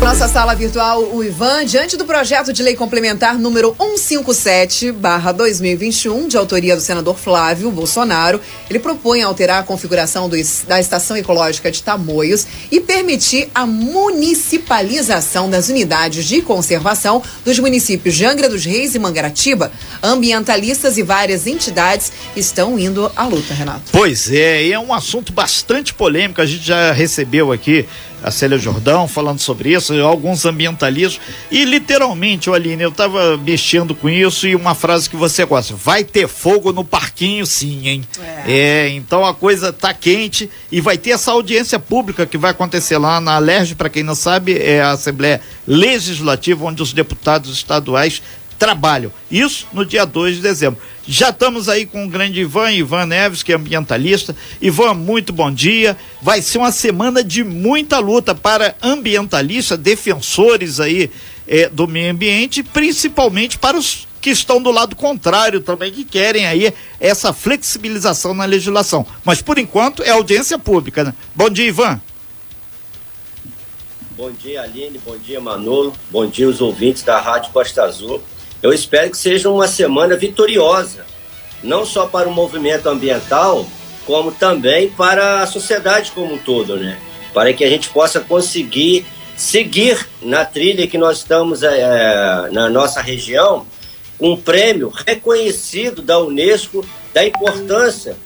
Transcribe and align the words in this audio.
Nossa 0.00 0.26
sala 0.28 0.54
virtual, 0.54 1.02
o 1.14 1.24
Ivan, 1.24 1.64
diante 1.64 1.96
do 1.96 2.04
projeto 2.04 2.52
de 2.52 2.62
lei 2.62 2.76
complementar 2.76 3.38
número 3.38 3.74
157/2021, 3.78 6.28
de 6.28 6.36
autoria 6.36 6.76
do 6.76 6.82
senador 6.82 7.16
Flávio 7.16 7.70
Bolsonaro, 7.70 8.38
ele 8.68 8.78
propõe 8.78 9.22
alterar 9.22 9.60
a 9.60 9.62
configuração 9.62 10.28
do, 10.28 10.36
da 10.68 10.78
estação 10.78 11.16
ecológica 11.16 11.70
de 11.70 11.82
Tamoios 11.82 12.46
e 12.70 12.80
permitir 12.80 13.48
a 13.54 13.64
municipalização 13.66 15.48
das 15.48 15.70
unidades 15.70 16.26
de 16.26 16.42
conservação 16.42 17.22
dos 17.44 17.58
municípios 17.58 18.14
de 18.14 18.26
Angra 18.26 18.46
dos 18.48 18.64
Reis 18.64 18.94
e 18.94 18.98
Mangaratiba. 18.98 19.72
Ambientalistas 20.02 20.98
e 20.98 21.02
várias 21.02 21.46
entidades 21.46 22.12
estão 22.36 22.78
indo 22.78 23.10
à 23.16 23.24
luta, 23.24 23.54
Renato. 23.54 23.84
Pois 23.90 24.30
é, 24.30 24.66
e 24.66 24.72
é 24.72 24.78
um 24.78 24.92
assunto 24.92 25.32
bastante 25.32 25.94
polêmico. 25.94 26.42
A 26.42 26.46
gente 26.46 26.66
já 26.66 26.92
recebeu 26.92 27.52
aqui 27.52 27.86
a 28.24 28.30
Célia 28.30 28.56
Jordão 28.56 29.06
falando 29.06 29.38
sobre 29.38 29.74
isso, 29.74 29.92
alguns 30.00 30.46
ambientalistas. 30.46 31.20
E 31.50 31.62
literalmente, 31.66 32.48
Aline, 32.48 32.82
eu 32.82 32.88
estava 32.88 33.36
mexendo 33.36 33.94
com 33.94 34.08
isso 34.08 34.48
e 34.48 34.56
uma 34.56 34.74
frase 34.74 35.10
que 35.10 35.16
você 35.16 35.44
gosta: 35.44 35.74
vai 35.74 36.02
ter 36.02 36.26
fogo 36.26 36.72
no 36.72 36.82
parquinho, 36.82 37.44
sim, 37.44 37.86
hein? 37.86 38.04
É, 38.46 38.86
é 38.86 38.88
então 38.88 39.26
a 39.26 39.34
coisa 39.34 39.74
tá 39.74 39.92
quente 39.92 40.48
e 40.72 40.80
vai 40.80 40.96
ter 40.96 41.10
essa 41.10 41.32
audiência 41.32 41.78
pública 41.78 42.24
que 42.24 42.38
vai 42.38 42.52
acontecer 42.52 42.96
lá 42.96 43.20
na 43.20 43.34
Alerj, 43.34 43.74
para 43.74 43.90
quem 43.90 44.02
não 44.02 44.14
sabe, 44.14 44.58
é 44.58 44.80
a 44.80 44.92
Assembleia 44.92 45.42
Legislativa, 45.66 46.64
onde 46.64 46.82
os 46.82 46.94
deputados 46.94 47.52
estaduais 47.52 48.22
trabalham. 48.58 49.12
Isso 49.30 49.66
no 49.72 49.84
dia 49.84 50.04
2 50.04 50.36
de 50.36 50.42
dezembro. 50.42 50.80
Já 51.06 51.28
estamos 51.28 51.68
aí 51.68 51.84
com 51.84 52.04
o 52.04 52.08
grande 52.08 52.40
Ivan, 52.40 52.72
Ivan 52.72 53.06
Neves, 53.06 53.42
que 53.42 53.52
é 53.52 53.56
ambientalista. 53.56 54.34
Ivan, 54.60 54.94
muito 54.94 55.32
bom 55.32 55.50
dia. 55.50 55.96
Vai 56.22 56.40
ser 56.40 56.58
uma 56.58 56.72
semana 56.72 57.22
de 57.22 57.44
muita 57.44 57.98
luta 57.98 58.34
para 58.34 58.74
ambientalistas, 58.82 59.78
defensores 59.78 60.80
aí 60.80 61.10
é, 61.46 61.68
do 61.68 61.86
meio 61.86 62.10
ambiente, 62.10 62.62
principalmente 62.62 63.58
para 63.58 63.76
os 63.76 64.06
que 64.24 64.30
estão 64.30 64.62
do 64.62 64.70
lado 64.70 64.96
contrário 64.96 65.60
também, 65.60 65.92
que 65.92 66.02
querem 66.02 66.46
aí 66.46 66.72
essa 66.98 67.34
flexibilização 67.34 68.32
na 68.32 68.46
legislação. 68.46 69.06
Mas 69.22 69.42
por 69.42 69.58
enquanto 69.58 70.02
é 70.02 70.08
audiência 70.12 70.58
pública, 70.58 71.04
né? 71.04 71.12
Bom 71.34 71.50
dia, 71.50 71.66
Ivan. 71.66 72.00
Bom 74.16 74.30
dia, 74.30 74.62
Aline. 74.62 74.98
Bom 75.04 75.18
dia, 75.18 75.38
Manolo. 75.40 75.92
Bom 76.10 76.26
dia, 76.26 76.48
os 76.48 76.62
ouvintes 76.62 77.02
da 77.02 77.20
Rádio 77.20 77.52
Costa 77.52 77.82
Azul. 77.82 78.22
Eu 78.64 78.72
espero 78.72 79.10
que 79.10 79.18
seja 79.18 79.50
uma 79.50 79.68
semana 79.68 80.16
vitoriosa, 80.16 81.04
não 81.62 81.84
só 81.84 82.06
para 82.06 82.26
o 82.26 82.32
movimento 82.32 82.88
ambiental, 82.88 83.66
como 84.06 84.32
também 84.32 84.88
para 84.88 85.42
a 85.42 85.46
sociedade 85.46 86.10
como 86.12 86.32
um 86.32 86.38
todo, 86.38 86.78
né? 86.78 86.96
Para 87.34 87.52
que 87.52 87.62
a 87.62 87.68
gente 87.68 87.90
possa 87.90 88.20
conseguir 88.20 89.04
seguir 89.36 90.08
na 90.22 90.46
trilha 90.46 90.86
que 90.86 90.96
nós 90.96 91.18
estamos 91.18 91.62
é, 91.62 92.48
na 92.52 92.70
nossa 92.70 93.02
região, 93.02 93.66
um 94.18 94.34
prêmio 94.34 94.88
reconhecido 94.88 96.00
da 96.00 96.18
Unesco 96.18 96.86
da 97.12 97.22
importância 97.22 98.16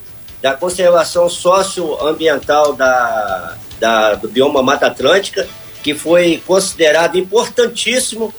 da 0.41 0.55
conservação 0.55 1.28
socioambiental 1.28 2.75
da, 2.75 3.56
da, 3.80 4.14
do 4.14 4.28
bioma 4.28 4.62
Mata 4.62 4.86
Atlântica, 4.86 5.48
que 5.83 5.97
foi 5.97 6.41
considerado 6.47 7.19
importantíssimo 7.19 8.33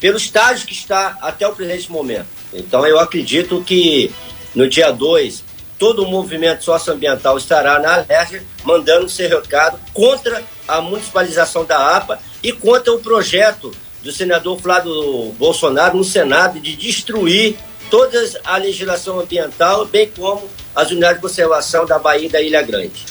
pelo 0.00 0.16
estágio 0.16 0.66
que 0.66 0.74
está 0.74 1.18
até 1.20 1.46
o 1.46 1.54
presente 1.54 1.90
momento. 1.90 2.26
Então, 2.52 2.86
eu 2.86 2.98
acredito 2.98 3.62
que 3.62 4.10
no 4.54 4.68
dia 4.68 4.92
2, 4.92 5.44
todo 5.78 6.04
o 6.04 6.10
movimento 6.10 6.64
socioambiental 6.64 7.36
estará 7.36 7.78
na 7.78 7.94
Alerj 7.94 8.42
mandando 8.64 9.08
seu 9.08 9.28
recado 9.28 9.78
contra 9.92 10.42
a 10.66 10.80
municipalização 10.80 11.64
da 11.64 11.96
APA 11.96 12.20
e 12.42 12.52
contra 12.52 12.92
o 12.92 13.00
projeto 13.00 13.72
do 14.02 14.12
senador 14.12 14.60
Flávio 14.60 15.32
Bolsonaro 15.38 15.96
no 15.96 16.04
Senado 16.04 16.60
de 16.60 16.76
destruir 16.76 17.56
toda 17.90 18.18
a 18.44 18.56
legislação 18.56 19.20
ambiental, 19.20 19.86
bem 19.86 20.10
como 20.14 20.48
as 20.74 20.90
unidades 20.90 21.16
de 21.16 21.22
conservação 21.22 21.86
da 21.86 21.98
Bahia 21.98 22.26
e 22.26 22.28
da 22.28 22.42
Ilha 22.42 22.62
Grande. 22.62 23.04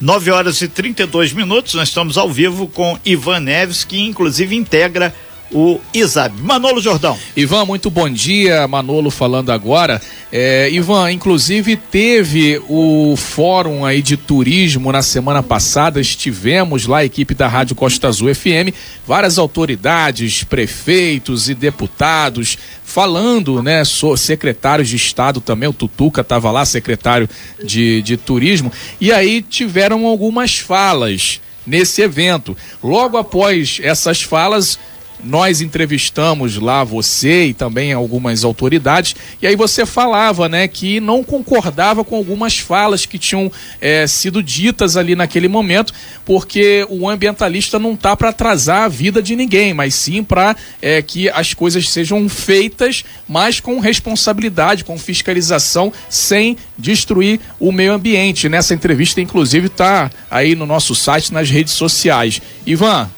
9 0.00 0.30
horas 0.30 0.62
e 0.62 0.68
32 0.68 1.32
minutos, 1.32 1.74
nós 1.74 1.88
estamos 1.88 2.16
ao 2.16 2.30
vivo 2.30 2.66
com 2.66 2.98
Ivan 3.04 3.40
Neves, 3.40 3.84
que 3.84 4.00
inclusive 4.00 4.56
integra 4.56 5.14
o 5.52 5.80
ISAB. 5.92 6.40
Manolo 6.40 6.80
Jordão. 6.80 7.18
Ivan, 7.36 7.64
muito 7.64 7.90
bom 7.90 8.08
dia. 8.08 8.66
Manolo 8.68 9.10
falando 9.10 9.50
agora. 9.50 10.00
É, 10.32 10.70
Ivan, 10.70 11.10
inclusive 11.10 11.76
teve 11.76 12.62
o 12.68 13.14
fórum 13.16 13.84
aí 13.84 14.00
de 14.00 14.16
turismo 14.16 14.92
na 14.92 15.02
semana 15.02 15.42
passada. 15.42 16.00
Estivemos 16.00 16.86
lá, 16.86 16.98
a 16.98 17.04
equipe 17.04 17.34
da 17.34 17.48
Rádio 17.48 17.74
Costa 17.74 18.08
Azul 18.08 18.32
FM, 18.34 18.74
várias 19.06 19.38
autoridades, 19.38 20.44
prefeitos 20.44 21.48
e 21.48 21.54
deputados 21.54 22.56
falando, 22.90 23.62
né, 23.62 23.84
so, 23.84 24.16
secretários 24.16 24.88
de 24.88 24.96
Estado 24.96 25.40
também, 25.40 25.68
o 25.68 25.72
Tutuca 25.72 26.22
estava 26.22 26.50
lá, 26.50 26.64
secretário 26.64 27.28
de, 27.62 28.02
de 28.02 28.16
turismo, 28.16 28.72
e 29.00 29.12
aí 29.12 29.42
tiveram 29.42 30.06
algumas 30.06 30.58
falas 30.58 31.40
nesse 31.64 32.02
evento. 32.02 32.56
Logo 32.82 33.16
após 33.16 33.78
essas 33.80 34.22
falas, 34.22 34.76
nós 35.24 35.60
entrevistamos 35.60 36.56
lá 36.56 36.84
você 36.84 37.46
e 37.46 37.54
também 37.54 37.92
algumas 37.92 38.44
autoridades, 38.44 39.14
e 39.40 39.46
aí 39.46 39.56
você 39.56 39.84
falava, 39.84 40.48
né, 40.48 40.66
que 40.68 41.00
não 41.00 41.22
concordava 41.22 42.04
com 42.04 42.16
algumas 42.16 42.58
falas 42.58 43.06
que 43.06 43.18
tinham 43.18 43.50
é, 43.80 44.06
sido 44.06 44.42
ditas 44.42 44.96
ali 44.96 45.14
naquele 45.14 45.48
momento, 45.48 45.92
porque 46.24 46.86
o 46.88 47.08
ambientalista 47.08 47.78
não 47.78 47.96
tá 47.96 48.16
para 48.16 48.30
atrasar 48.30 48.84
a 48.84 48.88
vida 48.88 49.22
de 49.22 49.36
ninguém, 49.36 49.74
mas 49.74 49.94
sim 49.94 50.22
para 50.22 50.56
é, 50.80 51.02
que 51.02 51.28
as 51.30 51.54
coisas 51.54 51.88
sejam 51.88 52.28
feitas, 52.28 53.04
mas 53.28 53.60
com 53.60 53.80
responsabilidade, 53.80 54.84
com 54.84 54.98
fiscalização, 54.98 55.92
sem 56.08 56.56
destruir 56.76 57.40
o 57.58 57.72
meio 57.72 57.92
ambiente. 57.92 58.48
Nessa 58.48 58.74
entrevista, 58.74 59.20
inclusive, 59.20 59.66
está 59.66 60.10
aí 60.30 60.54
no 60.54 60.66
nosso 60.66 60.94
site, 60.94 61.32
nas 61.32 61.50
redes 61.50 61.72
sociais. 61.72 62.40
Ivan, 62.66 63.10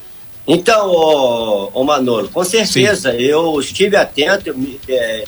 então, 0.47 0.91
ô, 0.91 1.71
ô 1.73 1.85
Manolo, 1.85 2.29
com 2.29 2.45
certeza, 2.45 3.13
Sim. 3.13 3.19
eu 3.19 3.59
estive 3.61 3.97
atento 3.97 4.55
é, 4.89 5.25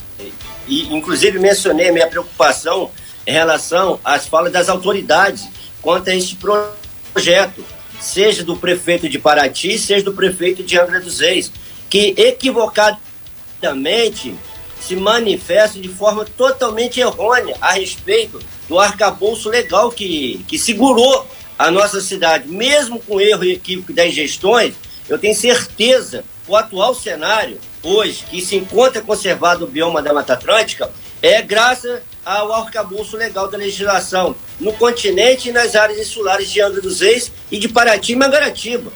e, 0.67 0.95
inclusive, 0.95 1.39
mencionei 1.39 1.93
minha 1.93 2.07
preocupação 2.07 2.91
em 3.27 3.33
relação 3.33 3.99
às 4.05 4.27
falas 4.27 4.53
das 4.53 4.69
autoridades 4.69 5.49
quanto 5.81 6.11
a 6.11 6.15
este 6.15 6.37
projeto, 6.37 7.65
seja 8.01 8.43
do 8.43 8.57
prefeito 8.57 9.09
de 9.09 9.19
Paraty, 9.19 9.79
seja 9.79 10.05
do 10.05 10.13
prefeito 10.13 10.63
de 10.63 10.79
Angra 10.79 11.01
dos 11.01 11.21
Reis, 11.21 11.51
que 11.89 12.15
equivocadamente 12.17 14.35
se 14.81 14.97
manifesta 14.97 15.79
de 15.79 15.89
forma 15.89 16.25
totalmente 16.25 17.01
errônea 17.01 17.57
a 17.61 17.73
respeito 17.73 18.41
do 18.69 18.79
arcabouço 18.79 19.49
legal 19.49 19.91
que, 19.91 20.45
que 20.49 20.59
segurou 20.59 21.27
a 21.59 21.71
nossa 21.71 22.01
cidade, 22.01 22.49
mesmo 22.49 23.01
com 23.01 23.21
erro 23.21 23.45
e 23.45 23.53
equívoco 23.53 23.93
das 23.93 24.13
gestões, 24.13 24.75
eu 25.09 25.19
tenho 25.19 25.35
certeza 25.35 26.25
que 26.45 26.51
o 26.51 26.57
atual 26.57 26.95
cenário, 26.95 27.59
hoje, 27.83 28.25
que 28.31 28.41
se 28.41 28.57
encontra 28.57 29.03
conservado 29.03 29.65
o 29.65 29.69
bioma 29.69 30.03
da 30.03 30.13
Mata 30.13 30.35
Atlântica, 30.35 30.91
é 31.21 31.41
graças 31.43 32.01
ao 32.25 32.53
arcabouço 32.53 33.17
legal 33.17 33.49
da 33.49 33.59
legislação 33.59 34.35
no 34.59 34.73
continente 34.73 35.49
e 35.49 35.53
nas 35.53 35.75
áreas 35.75 35.99
insulares 35.99 36.51
de 36.51 36.61
Angra 36.61 36.81
dos 36.81 37.01
Reis 37.01 37.31
e 37.51 37.59
de 37.59 37.69
Paraty 37.69 38.13
e 38.13 38.17
Mangaratiba. 38.17 38.93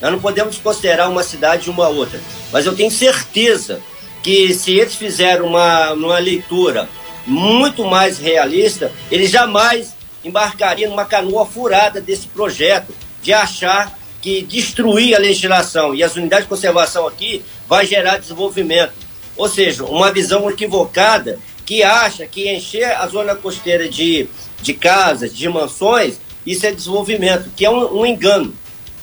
Nós 0.00 0.12
não 0.12 0.20
podemos 0.20 0.58
considerar 0.58 1.08
uma 1.08 1.22
cidade 1.22 1.70
uma 1.70 1.88
outra. 1.88 2.20
Mas 2.52 2.66
eu 2.66 2.74
tenho 2.74 2.90
certeza 2.90 3.80
que 4.22 4.54
se 4.54 4.72
eles 4.72 4.94
fizerem 4.94 5.42
uma, 5.42 5.92
uma 5.92 6.18
leitura 6.18 6.88
muito 7.26 7.84
mais 7.84 8.18
realista, 8.18 8.92
eles 9.10 9.30
jamais 9.30 9.94
embarcariam 10.24 10.90
numa 10.90 11.04
canoa 11.04 11.46
furada 11.46 12.00
desse 12.00 12.28
projeto, 12.28 12.94
de 13.22 13.32
achar 13.32 13.97
que 14.20 14.42
destruir 14.42 15.14
a 15.14 15.18
legislação 15.18 15.94
e 15.94 16.02
as 16.02 16.16
unidades 16.16 16.44
de 16.44 16.48
conservação 16.48 17.06
aqui 17.06 17.44
vai 17.68 17.86
gerar 17.86 18.18
desenvolvimento. 18.18 18.92
Ou 19.36 19.48
seja, 19.48 19.84
uma 19.84 20.12
visão 20.12 20.48
equivocada 20.50 21.38
que 21.64 21.82
acha 21.82 22.26
que 22.26 22.50
encher 22.50 22.84
a 22.84 23.06
zona 23.06 23.34
costeira 23.34 23.88
de, 23.88 24.28
de 24.60 24.74
casas, 24.74 25.34
de 25.34 25.48
mansões, 25.48 26.18
isso 26.44 26.66
é 26.66 26.72
desenvolvimento, 26.72 27.50
que 27.54 27.64
é 27.64 27.70
um, 27.70 28.00
um 28.00 28.06
engano. 28.06 28.54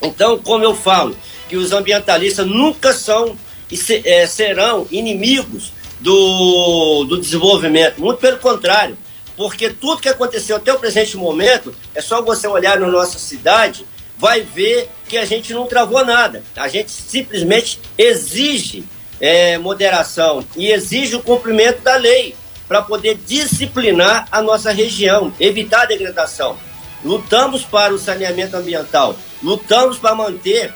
Então, 0.01 0.37
como 0.37 0.63
eu 0.63 0.75
falo, 0.75 1.15
que 1.47 1.55
os 1.55 1.71
ambientalistas 1.71 2.45
nunca 2.45 2.91
são 2.91 3.37
e 3.71 3.77
se, 3.77 4.01
é, 4.03 4.27
serão 4.27 4.87
inimigos 4.91 5.71
do, 5.99 7.05
do 7.05 7.19
desenvolvimento, 7.19 8.01
muito 8.01 8.19
pelo 8.19 8.37
contrário, 8.37 8.97
porque 9.37 9.69
tudo 9.69 10.01
que 10.01 10.09
aconteceu 10.09 10.55
até 10.55 10.73
o 10.73 10.79
presente 10.79 11.17
momento, 11.17 11.73
é 11.93 12.01
só 12.01 12.21
você 12.21 12.47
olhar 12.47 12.79
na 12.79 12.87
nossa 12.87 13.19
cidade 13.19 13.85
vai 14.17 14.41
ver 14.41 14.89
que 15.07 15.17
a 15.17 15.25
gente 15.25 15.53
não 15.53 15.67
travou 15.67 16.03
nada. 16.05 16.43
A 16.55 16.67
gente 16.67 16.91
simplesmente 16.91 17.79
exige 17.97 18.83
é, 19.19 19.57
moderação 19.57 20.45
e 20.55 20.71
exige 20.71 21.15
o 21.15 21.21
cumprimento 21.21 21.81
da 21.81 21.95
lei 21.95 22.35
para 22.67 22.81
poder 22.81 23.15
disciplinar 23.25 24.27
a 24.31 24.41
nossa 24.41 24.71
região, 24.71 25.33
evitar 25.39 25.83
a 25.83 25.85
degradação. 25.85 26.57
lutamos 27.03 27.63
para 27.63 27.93
o 27.93 27.99
saneamento 27.99 28.57
ambiental, 28.57 29.15
lutamos 29.43 29.99
para 29.99 30.15
manter 30.15 30.73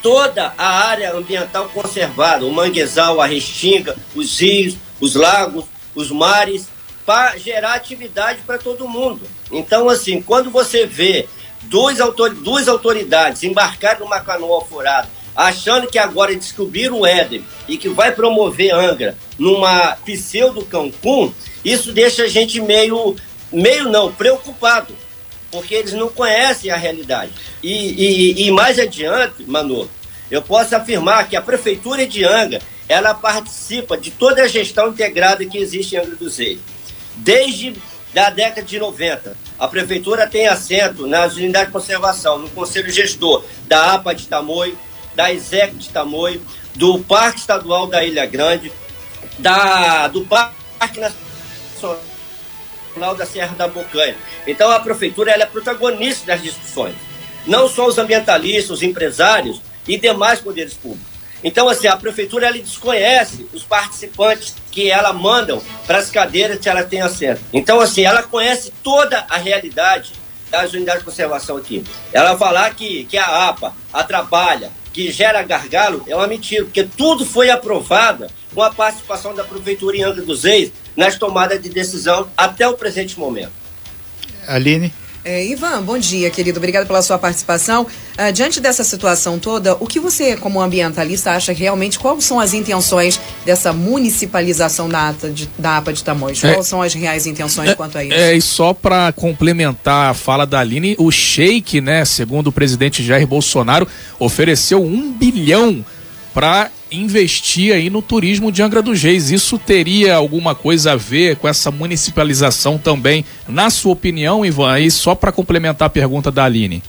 toda 0.00 0.54
a 0.56 0.86
área 0.86 1.12
ambiental 1.12 1.68
conservada, 1.70 2.46
o 2.46 2.52
manguezal, 2.52 3.20
a 3.20 3.26
restinga, 3.26 3.96
os 4.14 4.40
rios, 4.40 4.76
os 5.00 5.16
lagos, 5.16 5.64
os 5.94 6.10
mares, 6.10 6.68
para 7.04 7.36
gerar 7.36 7.74
atividade 7.74 8.40
para 8.46 8.58
todo 8.58 8.88
mundo. 8.88 9.22
Então, 9.50 9.88
assim, 9.88 10.22
quando 10.22 10.50
você 10.50 10.86
vê 10.86 11.28
dois 11.62 12.00
autor, 12.00 12.34
duas 12.34 12.68
autoridades 12.68 13.42
embarcarem 13.42 14.00
numa 14.00 14.20
canoa 14.20 14.64
furada, 14.64 15.08
achando 15.34 15.86
que 15.86 15.98
agora 15.98 16.34
descobriram 16.34 17.00
o 17.00 17.06
Éden 17.06 17.44
e 17.68 17.78
que 17.78 17.88
vai 17.88 18.12
promover 18.12 18.74
Angra 18.74 19.16
numa 19.38 19.96
pseudo 20.04 20.64
Cancún, 20.64 21.32
isso 21.64 21.92
deixa 21.92 22.24
a 22.24 22.28
gente 22.28 22.60
meio, 22.60 23.16
meio 23.52 23.88
não, 23.88 24.12
preocupado, 24.12 24.94
porque 25.50 25.74
eles 25.74 25.92
não 25.92 26.08
conhecem 26.08 26.70
a 26.70 26.76
realidade. 26.76 27.32
E, 27.62 27.72
e, 27.72 28.46
e 28.46 28.50
mais 28.50 28.78
adiante, 28.78 29.44
Manu, 29.46 29.88
eu 30.30 30.42
posso 30.42 30.76
afirmar 30.76 31.28
que 31.28 31.36
a 31.36 31.42
Prefeitura 31.42 32.06
de 32.06 32.24
Angra, 32.24 32.60
ela 32.88 33.14
participa 33.14 33.96
de 33.96 34.10
toda 34.10 34.42
a 34.42 34.48
gestão 34.48 34.88
integrada 34.88 35.44
que 35.44 35.58
existe 35.58 35.94
em 35.94 35.98
Angra 35.98 36.16
dos 36.16 36.38
Reis. 36.38 36.58
Desde 37.16 37.74
da 38.12 38.30
década 38.30 38.66
de 38.66 38.78
90, 38.78 39.36
a 39.60 39.68
Prefeitura 39.68 40.26
tem 40.26 40.48
assento 40.48 41.06
nas 41.06 41.36
unidades 41.36 41.66
de 41.66 41.72
conservação, 41.72 42.38
no 42.38 42.48
Conselho 42.48 42.90
Gestor 42.90 43.44
da 43.68 43.92
APA 43.92 44.14
de 44.14 44.26
Tamoio, 44.26 44.76
da 45.14 45.30
ISEC 45.30 45.74
de 45.74 45.90
Tamoio, 45.90 46.40
do 46.74 46.98
Parque 47.00 47.40
Estadual 47.40 47.86
da 47.86 48.02
Ilha 48.02 48.24
Grande, 48.24 48.72
da, 49.38 50.08
do 50.08 50.22
Parque 50.22 50.98
Nacional 50.98 52.00
da 53.14 53.26
Serra 53.26 53.54
da 53.54 53.68
Bocanha. 53.68 54.16
Então 54.46 54.70
a 54.70 54.80
Prefeitura 54.80 55.30
ela 55.30 55.42
é 55.42 55.46
protagonista 55.46 56.28
das 56.28 56.42
discussões. 56.42 56.94
Não 57.46 57.68
só 57.68 57.86
os 57.86 57.98
ambientalistas, 57.98 58.70
os 58.78 58.82
empresários 58.82 59.60
e 59.86 59.98
demais 59.98 60.40
poderes 60.40 60.72
públicos. 60.72 61.09
Então, 61.42 61.68
assim, 61.68 61.86
a 61.86 61.96
prefeitura 61.96 62.46
ela 62.46 62.58
desconhece 62.58 63.46
os 63.52 63.62
participantes 63.62 64.54
que 64.70 64.90
ela 64.90 65.12
mandam 65.12 65.62
para 65.86 65.98
as 65.98 66.10
cadeiras 66.10 66.58
que 66.58 66.68
ela 66.68 66.82
tem 66.82 67.00
acesso. 67.00 67.42
Então, 67.52 67.80
assim, 67.80 68.04
ela 68.04 68.22
conhece 68.22 68.72
toda 68.82 69.24
a 69.28 69.36
realidade 69.36 70.12
das 70.50 70.72
unidades 70.72 71.00
de 71.00 71.06
conservação 71.06 71.56
aqui. 71.56 71.84
Ela 72.12 72.36
falar 72.36 72.74
que, 72.74 73.04
que 73.04 73.16
a 73.16 73.48
APA 73.48 73.74
atrapalha, 73.92 74.70
que 74.92 75.10
gera 75.10 75.42
gargalo, 75.42 76.04
é 76.06 76.14
uma 76.14 76.26
mentira, 76.26 76.64
porque 76.64 76.82
tudo 76.82 77.24
foi 77.24 77.50
aprovado 77.50 78.26
com 78.54 78.62
a 78.62 78.70
participação 78.70 79.34
da 79.34 79.44
Prefeitura 79.44 79.96
em 79.96 80.02
Angra 80.02 80.22
dos 80.22 80.42
Reis 80.42 80.72
nas 80.96 81.16
tomadas 81.16 81.62
de 81.62 81.68
decisão 81.68 82.28
até 82.36 82.66
o 82.68 82.74
presente 82.74 83.18
momento. 83.18 83.52
Aline? 84.46 84.92
É, 85.22 85.44
Ivan, 85.44 85.82
bom 85.82 85.98
dia, 85.98 86.30
querido. 86.30 86.58
Obrigado 86.58 86.86
pela 86.86 87.02
sua 87.02 87.18
participação. 87.18 87.86
Uh, 88.18 88.32
diante 88.32 88.58
dessa 88.58 88.82
situação 88.82 89.38
toda, 89.38 89.76
o 89.78 89.86
que 89.86 90.00
você, 90.00 90.34
como 90.36 90.60
ambientalista, 90.60 91.32
acha 91.32 91.52
realmente 91.52 91.98
quais 91.98 92.24
são 92.24 92.40
as 92.40 92.54
intenções 92.54 93.20
dessa 93.44 93.72
municipalização 93.72 94.88
da, 94.88 95.12
de, 95.12 95.48
da 95.58 95.76
APA 95.76 95.92
de 95.92 96.02
Tamoios? 96.02 96.42
É, 96.42 96.54
quais 96.54 96.66
são 96.66 96.80
as 96.80 96.94
reais 96.94 97.26
intenções 97.26 97.70
é, 97.70 97.74
quanto 97.74 97.98
a 97.98 98.04
isso? 98.04 98.14
É, 98.14 98.34
e 98.34 98.40
só 98.40 98.72
para 98.72 99.12
complementar 99.12 100.10
a 100.10 100.14
fala 100.14 100.46
da 100.46 100.60
Aline, 100.60 100.96
o 100.98 101.10
Sheik, 101.10 101.82
né, 101.82 102.04
segundo 102.06 102.46
o 102.46 102.52
presidente 102.52 103.04
Jair 103.04 103.26
Bolsonaro, 103.26 103.86
ofereceu 104.18 104.82
um 104.82 105.12
bilhão 105.12 105.84
para 106.32 106.70
investir 106.90 107.74
aí 107.74 107.88
no 107.88 108.02
turismo 108.02 108.50
de 108.50 108.62
Angra 108.62 108.82
dos 108.82 109.02
Reis. 109.02 109.30
Isso 109.30 109.58
teria 109.58 110.16
alguma 110.16 110.54
coisa 110.54 110.92
a 110.92 110.96
ver 110.96 111.36
com 111.36 111.48
essa 111.48 111.70
municipalização 111.70 112.78
também, 112.78 113.24
na 113.48 113.70
sua 113.70 113.92
opinião, 113.92 114.44
Ivan? 114.44 114.72
Aí 114.72 114.90
só 114.90 115.14
para 115.14 115.32
complementar 115.32 115.86
a 115.86 115.90
pergunta 115.90 116.30
da 116.30 116.44
Aline. 116.44 116.82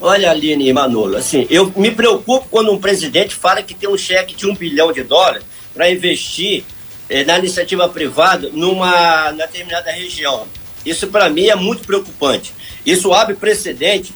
Olha, 0.00 0.30
Aline 0.30 0.68
e 0.68 0.72
Manolo, 0.72 1.16
assim, 1.16 1.46
eu 1.50 1.72
me 1.76 1.90
preocupo 1.90 2.46
quando 2.48 2.70
um 2.70 2.78
presidente 2.78 3.34
fala 3.34 3.62
que 3.62 3.74
tem 3.74 3.88
um 3.88 3.98
cheque 3.98 4.34
de 4.34 4.46
um 4.46 4.54
bilhão 4.54 4.92
de 4.92 5.02
dólares 5.02 5.42
para 5.74 5.90
investir 5.90 6.62
eh, 7.10 7.24
na 7.24 7.38
iniciativa 7.38 7.88
privada 7.88 8.48
numa 8.52 9.32
determinada 9.32 9.90
região. 9.90 10.46
Isso, 10.86 11.08
para 11.08 11.28
mim, 11.28 11.46
é 11.48 11.56
muito 11.56 11.84
preocupante. 11.84 12.52
Isso 12.86 13.12
abre 13.12 13.34
precedente 13.34 14.14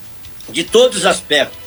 de 0.51 0.63
todos 0.63 0.99
os 0.99 1.07
aspectos 1.07 1.62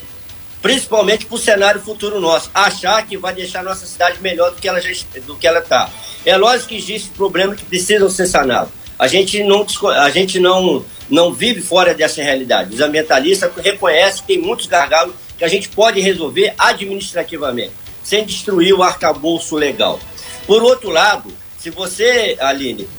principalmente 0.66 1.28
para 1.28 1.36
o 1.36 1.38
cenário 1.38 1.80
futuro 1.80 2.20
nosso, 2.20 2.50
achar 2.52 3.06
que 3.06 3.16
vai 3.16 3.36
deixar 3.36 3.64
nossa 3.64 3.86
cidade 3.86 4.20
melhor 4.20 4.50
do 4.50 4.60
que 4.60 4.68
ela 4.68 4.82
do 5.28 5.36
que 5.36 5.46
ela 5.46 5.60
está. 5.60 5.92
É 6.26 6.36
lógico 6.36 6.70
que 6.70 6.78
existem 6.78 7.12
problemas 7.16 7.60
que 7.60 7.66
precisam 7.66 8.10
ser 8.10 8.26
sanados. 8.26 8.74
A 8.98 9.06
gente 9.06 9.44
não 9.44 9.64
a 9.96 10.10
gente 10.10 10.40
não 10.40 10.84
não 11.08 11.32
vive 11.32 11.62
fora 11.62 11.94
dessa 11.94 12.24
realidade. 12.24 12.74
Os 12.74 12.82
ambientalistas 12.82 13.52
reconhecem 13.58 14.22
que 14.22 14.28
tem 14.34 14.42
muitos 14.42 14.66
gargalos 14.66 15.14
que 15.38 15.46
a 15.46 15.48
gente 15.48 15.70
pode 15.70 16.02
resolver 16.02 16.56
administrativamente, 16.58 17.74
sem 18.04 18.26
destruir 18.26 18.74
o 18.74 18.82
arcabouço 18.82 19.56
legal. 19.56 20.00
Por 20.48 20.64
outro 20.64 20.90
lado, 20.90 21.32
se 21.60 21.70
você, 21.70 22.38
Aline, 22.40 22.90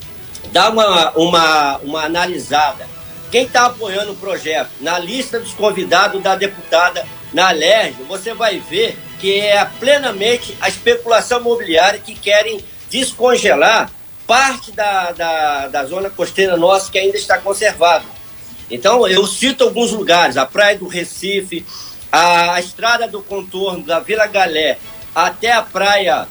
dá 0.52 0.70
uma, 0.70 1.10
uma, 1.16 1.78
uma 1.78 2.04
analisada, 2.04 2.86
quem 3.32 3.42
está 3.42 3.66
apoiando 3.66 4.12
o 4.12 4.16
projeto 4.16 4.70
na 4.80 5.00
lista 5.00 5.40
dos 5.40 5.52
convidados 5.52 6.22
da 6.22 6.36
deputada 6.36 7.04
na 7.32 7.50
LERJ, 7.50 8.02
você 8.08 8.32
vai 8.34 8.58
ver 8.58 8.96
que 9.18 9.40
é 9.40 9.64
plenamente 9.78 10.56
a 10.60 10.68
especulação 10.68 11.40
imobiliária 11.40 11.98
que 11.98 12.14
querem 12.14 12.64
descongelar 12.90 13.90
parte 14.26 14.72
da, 14.72 15.12
da, 15.12 15.68
da 15.68 15.84
zona 15.84 16.10
costeira 16.10 16.56
nossa 16.56 16.90
que 16.90 16.98
ainda 16.98 17.16
está 17.16 17.38
conservada. 17.38 18.04
Então, 18.70 19.06
eu 19.06 19.26
cito 19.26 19.64
alguns 19.64 19.92
lugares, 19.92 20.36
a 20.36 20.44
Praia 20.44 20.76
do 20.76 20.88
Recife, 20.88 21.64
a, 22.10 22.54
a 22.54 22.60
estrada 22.60 23.06
do 23.06 23.22
contorno 23.22 23.84
da 23.84 24.00
Vila 24.00 24.26
Galé, 24.26 24.78
até 25.14 25.52
a 25.52 25.62
praia, 25.62 26.26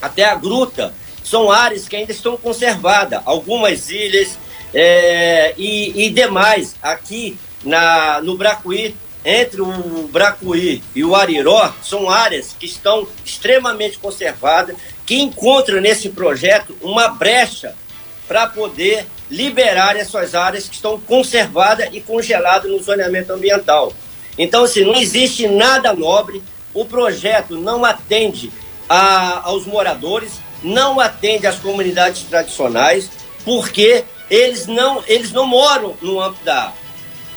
até 0.00 0.24
a 0.24 0.34
gruta, 0.34 0.94
são 1.24 1.50
áreas 1.50 1.88
que 1.88 1.96
ainda 1.96 2.12
estão 2.12 2.36
conservadas. 2.36 3.20
Algumas 3.24 3.90
ilhas 3.90 4.38
é, 4.72 5.54
e, 5.56 6.06
e 6.06 6.10
demais 6.10 6.76
aqui 6.80 7.36
na, 7.64 8.20
no 8.22 8.36
Bracuí 8.36 8.94
entre 9.24 9.60
o 9.60 10.08
Bracuí 10.08 10.82
e 10.94 11.04
o 11.04 11.14
Ariró 11.14 11.72
são 11.82 12.10
áreas 12.10 12.54
que 12.58 12.66
estão 12.66 13.06
extremamente 13.24 13.98
conservadas, 13.98 14.76
que 15.06 15.20
encontram 15.20 15.80
nesse 15.80 16.08
projeto 16.08 16.76
uma 16.80 17.08
brecha 17.08 17.74
para 18.26 18.46
poder 18.46 19.06
liberar 19.30 19.96
essas 19.96 20.34
áreas 20.34 20.68
que 20.68 20.74
estão 20.74 20.98
conservadas 21.00 21.88
e 21.92 22.00
congeladas 22.00 22.70
no 22.70 22.82
zoneamento 22.82 23.32
ambiental. 23.32 23.92
Então, 24.36 24.64
assim, 24.64 24.84
não 24.84 24.96
existe 24.96 25.46
nada 25.46 25.92
nobre, 25.92 26.42
o 26.74 26.84
projeto 26.84 27.56
não 27.56 27.84
atende 27.84 28.50
a, 28.88 29.48
aos 29.48 29.66
moradores, 29.66 30.40
não 30.62 30.98
atende 30.98 31.46
às 31.46 31.58
comunidades 31.58 32.22
tradicionais, 32.22 33.10
porque 33.44 34.04
eles 34.30 34.66
não, 34.66 35.02
eles 35.06 35.32
não 35.32 35.46
moram 35.46 35.94
no 36.00 36.20
âmbito 36.20 36.44
da 36.44 36.72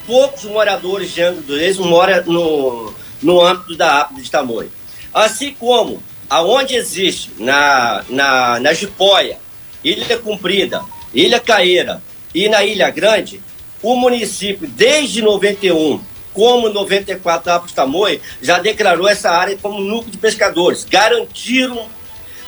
poucos 0.05 0.43
moradores 0.45 1.11
de 1.11 1.21
Angra 1.21 1.41
dos 1.41 1.59
Reis 1.59 1.77
moram 1.77 2.23
no, 2.25 2.93
no 3.21 3.41
âmbito 3.41 3.75
da 3.75 4.01
APA 4.01 4.21
de 4.21 4.29
Tamoio. 4.29 4.71
Assim 5.13 5.53
como 5.53 6.01
aonde 6.29 6.75
existe 6.75 7.31
na, 7.37 8.03
na, 8.09 8.59
na 8.59 8.73
Jipóia, 8.73 9.37
Ilha 9.83 10.17
Comprida, 10.17 10.83
Ilha 11.13 11.39
Caeira 11.39 12.01
e 12.33 12.49
na 12.49 12.63
Ilha 12.63 12.89
Grande, 12.89 13.41
o 13.81 13.95
município, 13.95 14.67
desde 14.67 15.21
91, 15.21 16.01
como 16.33 16.69
94 16.69 17.51
APA 17.51 17.67
de 17.67 17.73
Tamoio, 17.73 18.21
já 18.41 18.59
declarou 18.59 19.07
essa 19.07 19.29
área 19.29 19.57
como 19.57 19.79
núcleo 19.79 20.11
de 20.11 20.17
pescadores. 20.17 20.83
Garantiram 20.83 21.87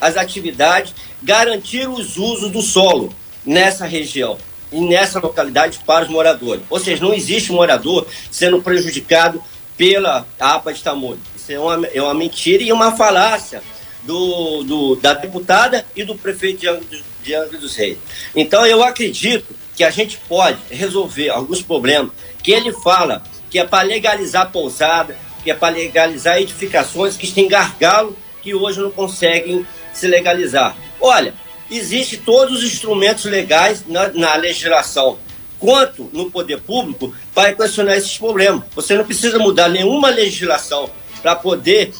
as 0.01 0.17
atividades, 0.17 0.93
garantiram 1.21 1.93
os 1.93 2.17
usos 2.17 2.51
do 2.51 2.61
solo 2.61 3.13
nessa 3.45 3.85
região 3.85 4.37
nessa 4.71 5.19
localidade 5.19 5.79
para 5.85 6.05
os 6.05 6.11
moradores. 6.11 6.63
Ou 6.69 6.79
seja, 6.79 7.03
não 7.03 7.13
existe 7.13 7.51
morador 7.51 8.07
sendo 8.31 8.61
prejudicado 8.61 9.41
pela 9.77 10.27
APA 10.39 10.73
de 10.73 10.81
Tamoio. 10.81 11.19
Isso 11.35 11.51
é 11.51 11.59
uma, 11.59 11.87
é 11.87 12.01
uma 12.01 12.13
mentira 12.13 12.63
e 12.63 12.71
uma 12.71 12.95
falácia 12.95 13.61
do, 14.03 14.63
do, 14.63 14.95
da 14.95 15.13
deputada 15.13 15.85
e 15.95 16.03
do 16.03 16.15
prefeito 16.15 16.61
de 16.61 16.67
Angra, 16.67 16.99
de 17.23 17.35
Angra 17.35 17.57
dos 17.57 17.75
Reis. 17.75 17.97
Então, 18.35 18.65
eu 18.65 18.83
acredito 18.83 19.55
que 19.75 19.83
a 19.83 19.89
gente 19.91 20.17
pode 20.27 20.57
resolver 20.71 21.29
alguns 21.29 21.61
problemas 21.61 22.11
que 22.41 22.51
ele 22.51 22.71
fala 22.71 23.21
que 23.49 23.59
é 23.59 23.63
para 23.63 23.87
legalizar 23.87 24.51
pousada, 24.51 25.15
que 25.43 25.51
é 25.51 25.53
para 25.53 25.75
legalizar 25.75 26.41
edificações 26.41 27.15
que 27.15 27.31
têm 27.31 27.47
gargalo 27.47 28.17
que 28.41 28.55
hoje 28.55 28.79
não 28.79 28.91
conseguem 28.91 29.65
se 29.93 30.07
legalizar. 30.07 30.75
Olha, 30.99 31.33
Existem 31.69 32.19
todos 32.19 32.59
os 32.59 32.63
instrumentos 32.63 33.25
legais 33.25 33.83
na, 33.87 34.07
na 34.09 34.35
legislação, 34.35 35.17
quanto 35.59 36.09
no 36.13 36.31
poder 36.31 36.61
público, 36.61 37.13
para 37.33 37.49
equacionar 37.49 37.97
esses 37.97 38.17
problemas. 38.17 38.63
Você 38.73 38.95
não 38.95 39.03
precisa 39.03 39.37
mudar 39.37 39.67
nenhuma 39.67 40.09
legislação 40.09 40.89
para 41.21 41.35
poder 41.35 41.93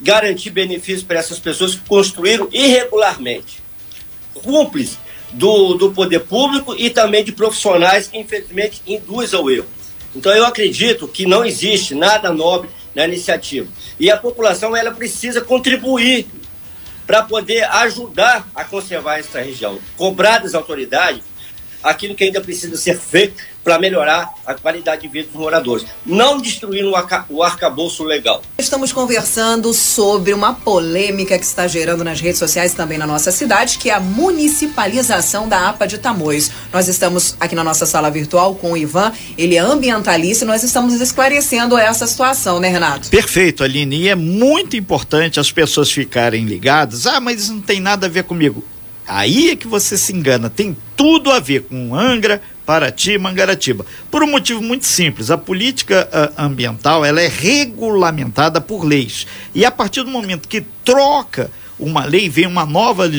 garantir 0.00 0.50
benefícios 0.50 1.02
para 1.02 1.18
essas 1.18 1.38
pessoas 1.38 1.74
que 1.74 1.86
construíram 1.88 2.48
irregularmente. 2.52 3.62
Cúmplices 4.34 4.98
do, 5.32 5.74
do 5.74 5.90
poder 5.92 6.20
público 6.20 6.74
e 6.76 6.90
também 6.90 7.24
de 7.24 7.32
profissionais 7.32 8.08
que, 8.08 8.18
infelizmente, 8.18 8.82
induzem 8.86 9.38
ao 9.38 9.50
erro. 9.50 9.66
Então, 10.14 10.32
eu 10.32 10.44
acredito 10.44 11.08
que 11.08 11.26
não 11.26 11.44
existe 11.44 11.94
nada 11.94 12.32
nobre 12.32 12.68
na 12.94 13.04
iniciativa. 13.04 13.66
E 13.98 14.10
a 14.10 14.16
população 14.16 14.76
ela 14.76 14.92
precisa 14.92 15.40
contribuir 15.40 16.26
para 17.06 17.22
poder 17.22 17.64
ajudar 17.64 18.48
a 18.54 18.64
conservar 18.64 19.18
essa 19.18 19.40
região. 19.40 19.78
Cobrar 19.96 20.38
das 20.38 20.54
autoridades 20.54 21.22
aquilo 21.82 22.14
que 22.14 22.24
ainda 22.24 22.40
precisa 22.40 22.76
ser 22.76 22.98
feito 22.98 23.53
para 23.64 23.78
melhorar 23.78 24.34
a 24.46 24.54
qualidade 24.54 25.02
de 25.02 25.08
vida 25.08 25.28
dos 25.28 25.40
moradores. 25.40 25.86
Não 26.04 26.38
destruir 26.38 26.84
o, 26.84 26.94
arca, 26.94 27.24
o 27.30 27.42
arcabouço 27.42 28.04
legal. 28.04 28.42
Estamos 28.58 28.92
conversando 28.92 29.72
sobre 29.72 30.34
uma 30.34 30.52
polêmica 30.52 31.38
que 31.38 31.44
está 31.44 31.66
gerando 31.66 32.04
nas 32.04 32.20
redes 32.20 32.38
sociais 32.38 32.74
também 32.74 32.98
na 32.98 33.06
nossa 33.06 33.32
cidade, 33.32 33.78
que 33.78 33.88
é 33.88 33.94
a 33.94 34.00
municipalização 34.00 35.48
da 35.48 35.70
APA 35.70 35.86
de 35.86 35.96
Tamoios. 35.96 36.50
Nós 36.70 36.88
estamos 36.88 37.36
aqui 37.40 37.54
na 37.54 37.64
nossa 37.64 37.86
sala 37.86 38.10
virtual 38.10 38.54
com 38.54 38.72
o 38.72 38.76
Ivan, 38.76 39.12
ele 39.38 39.56
é 39.56 39.60
ambientalista 39.60 40.44
e 40.44 40.46
nós 40.46 40.62
estamos 40.62 41.00
esclarecendo 41.00 41.78
essa 41.78 42.06
situação, 42.06 42.60
né, 42.60 42.68
Renato? 42.68 43.08
Perfeito, 43.08 43.64
Aline. 43.64 43.96
E 43.96 44.08
é 44.08 44.14
muito 44.14 44.76
importante 44.76 45.40
as 45.40 45.50
pessoas 45.50 45.90
ficarem 45.90 46.44
ligadas. 46.44 47.06
Ah, 47.06 47.18
mas 47.18 47.42
isso 47.42 47.54
não 47.54 47.62
tem 47.62 47.80
nada 47.80 48.06
a 48.06 48.10
ver 48.10 48.24
comigo. 48.24 48.62
Aí 49.06 49.50
é 49.50 49.56
que 49.56 49.66
você 49.66 49.98
se 49.98 50.12
engana. 50.12 50.48
Tem 50.48 50.76
tudo 50.96 51.30
a 51.30 51.38
ver 51.38 51.62
com 51.62 51.94
Angra, 51.94 52.40
Paraty 52.64 53.12
e 53.12 53.18
Mangaratiba. 53.18 53.84
Por 54.10 54.22
um 54.22 54.30
motivo 54.30 54.62
muito 54.62 54.86
simples, 54.86 55.30
a 55.30 55.38
política 55.38 56.08
uh, 56.12 56.42
ambiental 56.42 57.04
ela 57.04 57.20
é 57.20 57.28
regulamentada 57.28 58.60
por 58.60 58.84
leis. 58.84 59.26
E 59.54 59.64
a 59.64 59.70
partir 59.70 60.02
do 60.02 60.10
momento 60.10 60.48
que 60.48 60.62
troca 60.84 61.50
uma 61.78 62.04
lei, 62.04 62.28
vem 62.28 62.46
uma 62.46 62.64
nova 62.64 63.10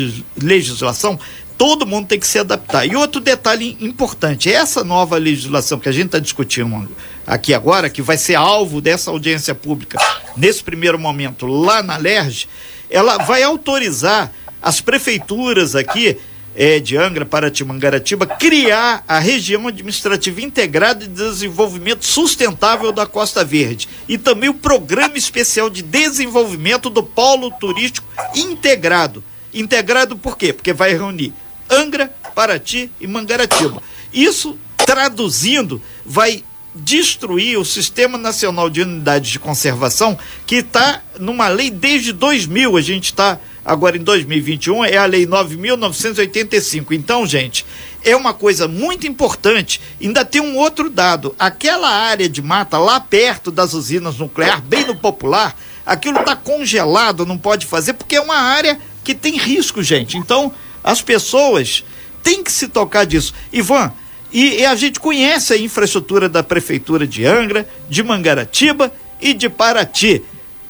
legislação, 0.42 1.20
todo 1.58 1.86
mundo 1.86 2.08
tem 2.08 2.20
que 2.20 2.28
se 2.28 2.40
adaptar. 2.40 2.86
E 2.86 2.96
outro 2.96 3.22
detalhe 3.22 3.78
importante, 3.80 4.52
essa 4.52 4.84
nova 4.84 5.18
legislação 5.18 5.80
que 5.80 5.90
a 5.90 5.92
gente 5.92 6.08
está 6.08 6.20
discutindo 6.20 6.90
aqui 7.26 7.54
agora, 7.54 7.90
que 7.90 8.02
vai 8.02 8.18
ser 8.18 8.36
alvo 8.36 8.82
dessa 8.82 9.12
audiência 9.12 9.56
pública 9.56 9.98
nesse 10.36 10.64
primeiro 10.64 11.00
momento 11.00 11.46
lá 11.46 11.82
na 11.82 11.98
LERJ, 11.98 12.48
ela 12.90 13.18
vai 13.20 13.44
autorizar 13.44 14.32
as 14.62 14.82
prefeituras 14.82 15.76
aqui 15.76 16.18
é, 16.56 16.80
de 16.80 16.96
Angra, 16.96 17.26
Paraty, 17.26 17.64
Mangaratiba, 17.66 18.26
criar 18.26 19.04
a 19.08 19.20
região 19.20 19.68
administrativa 19.68 20.42
integrada 20.42 21.06
de 21.06 21.14
desenvolvimento 21.14 22.06
sustentável 22.06 22.92
da 22.92 23.06
Costa 23.06 23.44
Verde 23.44 23.90
e 24.08 24.18
também 24.18 24.50
o 24.50 24.54
programa 24.54 25.18
especial 25.18 25.70
de 25.70 25.82
desenvolvimento 25.82 26.90
do 26.90 27.04
polo 27.04 27.52
turístico 27.52 28.08
integrado. 28.34 29.24
Integrado 29.54 30.18
por 30.18 30.38
quê? 30.38 30.54
Porque 30.54 30.74
vai 30.74 30.94
reunir 30.94 31.34
Angra, 31.70 32.14
Paraty 32.34 32.90
e 33.00 33.08
Mangaratiba. 33.08 33.82
Isso, 34.14 34.58
traduzindo, 34.78 35.82
vai 36.06 36.44
destruir 36.76 37.58
o 37.58 37.66
Sistema 37.66 38.18
Nacional 38.18 38.70
de 38.70 38.82
Unidades 38.82 39.32
de 39.32 39.40
Conservação, 39.40 40.18
que 40.46 40.56
está 40.56 41.02
numa 41.20 41.48
lei 41.48 41.72
desde 41.72 42.12
2000, 42.12 42.76
a 42.76 42.82
gente 42.82 43.06
está 43.06 43.40
agora 43.66 43.98
em 43.98 44.04
2021, 44.04 44.86
é 44.86 44.98
a 44.98 45.06
Lei 45.06 45.26
9.985. 45.26 46.92
Então, 46.92 47.26
gente, 47.26 47.66
é 48.04 48.16
uma 48.16 48.34
coisa 48.34 48.68
muito 48.68 49.08
importante. 49.08 49.82
Ainda 50.00 50.24
tem 50.24 50.42
um 50.42 50.56
outro 50.58 50.90
dado: 50.90 51.36
aquela 51.40 51.90
área 51.90 52.30
de 52.30 52.42
mata 52.42 52.78
lá 52.78 53.00
perto 53.00 53.50
das 53.50 53.74
usinas 53.74 54.18
nucleares, 54.18 54.64
bem 54.64 54.86
no 54.86 54.96
popular, 54.96 55.58
aquilo 55.86 56.20
está 56.20 56.36
congelado, 56.36 57.26
não 57.26 57.38
pode 57.38 57.66
fazer, 57.66 57.94
porque 57.94 58.18
é 58.18 58.22
uma 58.22 58.38
área 58.38 58.80
que 59.04 59.16
tem 59.16 59.38
risco, 59.38 59.82
gente. 59.82 60.18
Então, 60.18 60.54
as 60.84 61.02
pessoas 61.02 61.84
têm 62.22 62.44
que 62.44 62.52
se 62.52 62.68
tocar 62.68 63.06
disso. 63.06 63.34
Ivan, 63.52 63.92
e, 64.32 64.60
e 64.60 64.66
a 64.66 64.76
gente 64.76 65.00
conhece 65.00 65.54
a 65.54 65.58
infraestrutura 65.58 66.28
da 66.28 66.44
Prefeitura 66.44 67.08
de 67.08 67.26
Angra, 67.26 67.68
de 67.90 68.04
Mangaratiba 68.04 68.92
e 69.22 69.34
de 69.34 69.50
Paraty. 69.50 70.24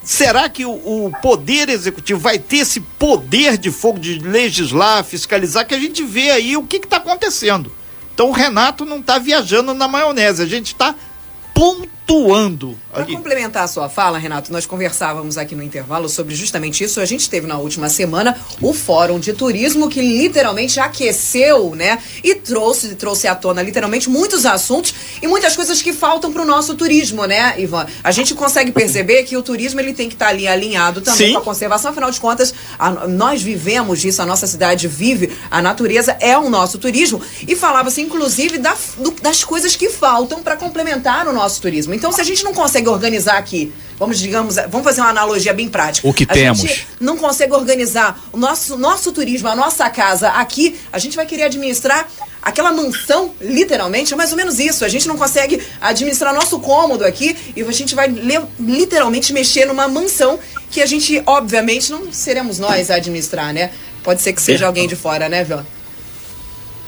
Será 0.03 0.47
que 0.47 0.65
o, 0.65 0.71
o, 0.71 1.11
Poder 1.21 1.67
Executivo 1.67 2.19
vai 2.19 2.37
ter 2.37 2.57
esse 2.57 2.79
poder 2.79 3.57
de 3.57 3.71
fogo 3.71 3.97
de 3.97 4.19
legislar, 4.19 5.03
fiscalizar, 5.03 5.65
que 5.65 5.73
a 5.73 5.79
gente 5.79 6.03
vê 6.03 6.29
aí 6.29 6.55
o 6.55 6.63
que 6.63 6.77
está 6.77 6.97
acontecendo? 6.97 7.71
Então 8.13 8.29
o 8.29 8.31
Renato 8.31 8.85
não 8.85 8.99
está 8.99 9.17
viajando 9.17 9.73
na 9.73 9.87
maionese, 9.87 10.43
a 10.43 10.45
gente 10.45 10.67
está 10.67 10.93
pontuando. 12.05 12.77
Para 12.91 13.05
complementar 13.05 13.63
a 13.63 13.67
sua 13.67 13.89
fala, 13.89 14.17
Renato, 14.17 14.53
nós 14.53 14.65
conversávamos 14.65 15.37
aqui 15.37 15.53
no 15.53 15.63
intervalo 15.63 16.07
sobre 16.07 16.33
justamente 16.33 16.83
isso. 16.83 17.01
A 17.01 17.05
gente 17.05 17.29
teve 17.29 17.45
na 17.45 17.57
última 17.57 17.89
semana 17.89 18.37
o 18.61 18.73
Fórum 18.73 19.19
de 19.19 19.33
Turismo 19.33 19.89
que 19.89 20.01
literalmente 20.01 20.79
aqueceu, 20.79 21.75
né? 21.75 21.99
E 22.23 22.35
trouxe, 22.35 22.95
trouxe 22.95 23.27
à 23.27 23.35
tona 23.35 23.61
literalmente 23.61 24.09
muitos 24.09 24.45
assuntos 24.45 24.93
e 25.21 25.27
muitas 25.27 25.55
coisas 25.55 25.81
que 25.81 25.91
faltam 25.91 26.31
para 26.31 26.41
o 26.41 26.45
nosso 26.45 26.75
turismo, 26.75 27.25
né, 27.25 27.55
Ivan? 27.57 27.85
A 28.03 28.11
gente 28.11 28.33
consegue 28.33 28.71
perceber 28.71 29.23
que 29.23 29.35
o 29.35 29.41
turismo 29.41 29.81
ele 29.81 29.93
tem 29.93 30.07
que 30.07 30.15
estar 30.15 30.27
tá 30.27 30.31
ali 30.31 30.47
alinhado 30.47 31.01
também 31.01 31.27
Sim. 31.27 31.33
com 31.33 31.39
a 31.39 31.43
conservação. 31.43 31.91
Afinal 31.91 32.11
de 32.11 32.19
contas, 32.19 32.53
a, 32.79 33.07
nós 33.07 33.41
vivemos 33.41 34.05
isso, 34.05 34.21
a 34.21 34.25
nossa 34.25 34.47
cidade 34.47 34.87
vive, 34.87 35.35
a 35.51 35.61
natureza 35.61 36.15
é 36.21 36.37
o 36.37 36.49
nosso 36.49 36.77
turismo. 36.77 37.21
E 37.45 37.55
falava-se, 37.55 38.01
inclusive, 38.01 38.57
da, 38.57 38.75
do, 38.99 39.11
das 39.21 39.43
coisas 39.43 39.75
que 39.75 39.89
faltam 39.89 40.41
para 40.41 40.55
complementar 40.55 41.27
o 41.27 41.33
nosso 41.33 41.61
turismo. 41.61 41.94
Então, 41.95 42.11
se 42.11 42.21
a 42.21 42.23
gente 42.23 42.43
não 42.43 42.53
consegue 42.53 42.89
organizar 42.89 43.37
aqui, 43.37 43.73
vamos 43.97 44.19
digamos, 44.19 44.55
vamos 44.55 44.83
fazer 44.83 45.01
uma 45.01 45.09
analogia 45.09 45.53
bem 45.53 45.69
prática. 45.69 46.07
O 46.07 46.13
que 46.13 46.25
a 46.25 46.33
temos? 46.33 46.59
Gente 46.59 46.87
não 46.99 47.17
consegue 47.17 47.53
organizar 47.53 48.19
o 48.31 48.37
nosso 48.37 48.77
nosso 48.77 49.11
turismo, 49.11 49.47
a 49.47 49.55
nossa 49.55 49.89
casa 49.89 50.29
aqui, 50.29 50.77
a 50.91 50.99
gente 50.99 51.15
vai 51.15 51.25
querer 51.25 51.43
administrar 51.43 52.07
aquela 52.41 52.71
mansão, 52.71 53.33
literalmente, 53.41 54.13
é 54.13 54.15
mais 54.15 54.31
ou 54.31 54.37
menos 54.37 54.59
isso. 54.59 54.85
A 54.85 54.87
gente 54.87 55.07
não 55.07 55.17
consegue 55.17 55.61
administrar 55.81 56.33
nosso 56.33 56.59
cômodo 56.59 57.03
aqui 57.03 57.35
e 57.55 57.63
a 57.63 57.71
gente 57.71 57.95
vai 57.95 58.07
literalmente 58.59 59.33
mexer 59.33 59.65
numa 59.65 59.87
mansão 59.87 60.39
que 60.69 60.81
a 60.81 60.85
gente, 60.85 61.23
obviamente, 61.25 61.91
não 61.91 62.11
seremos 62.11 62.59
nós 62.59 62.91
a 62.91 62.95
administrar, 62.95 63.51
né? 63.53 63.71
Pode 64.03 64.21
ser 64.21 64.33
que 64.33 64.41
seja 64.41 64.67
alguém 64.67 64.87
de 64.87 64.95
fora, 64.95 65.27
né, 65.27 65.43
Vila? 65.43 65.65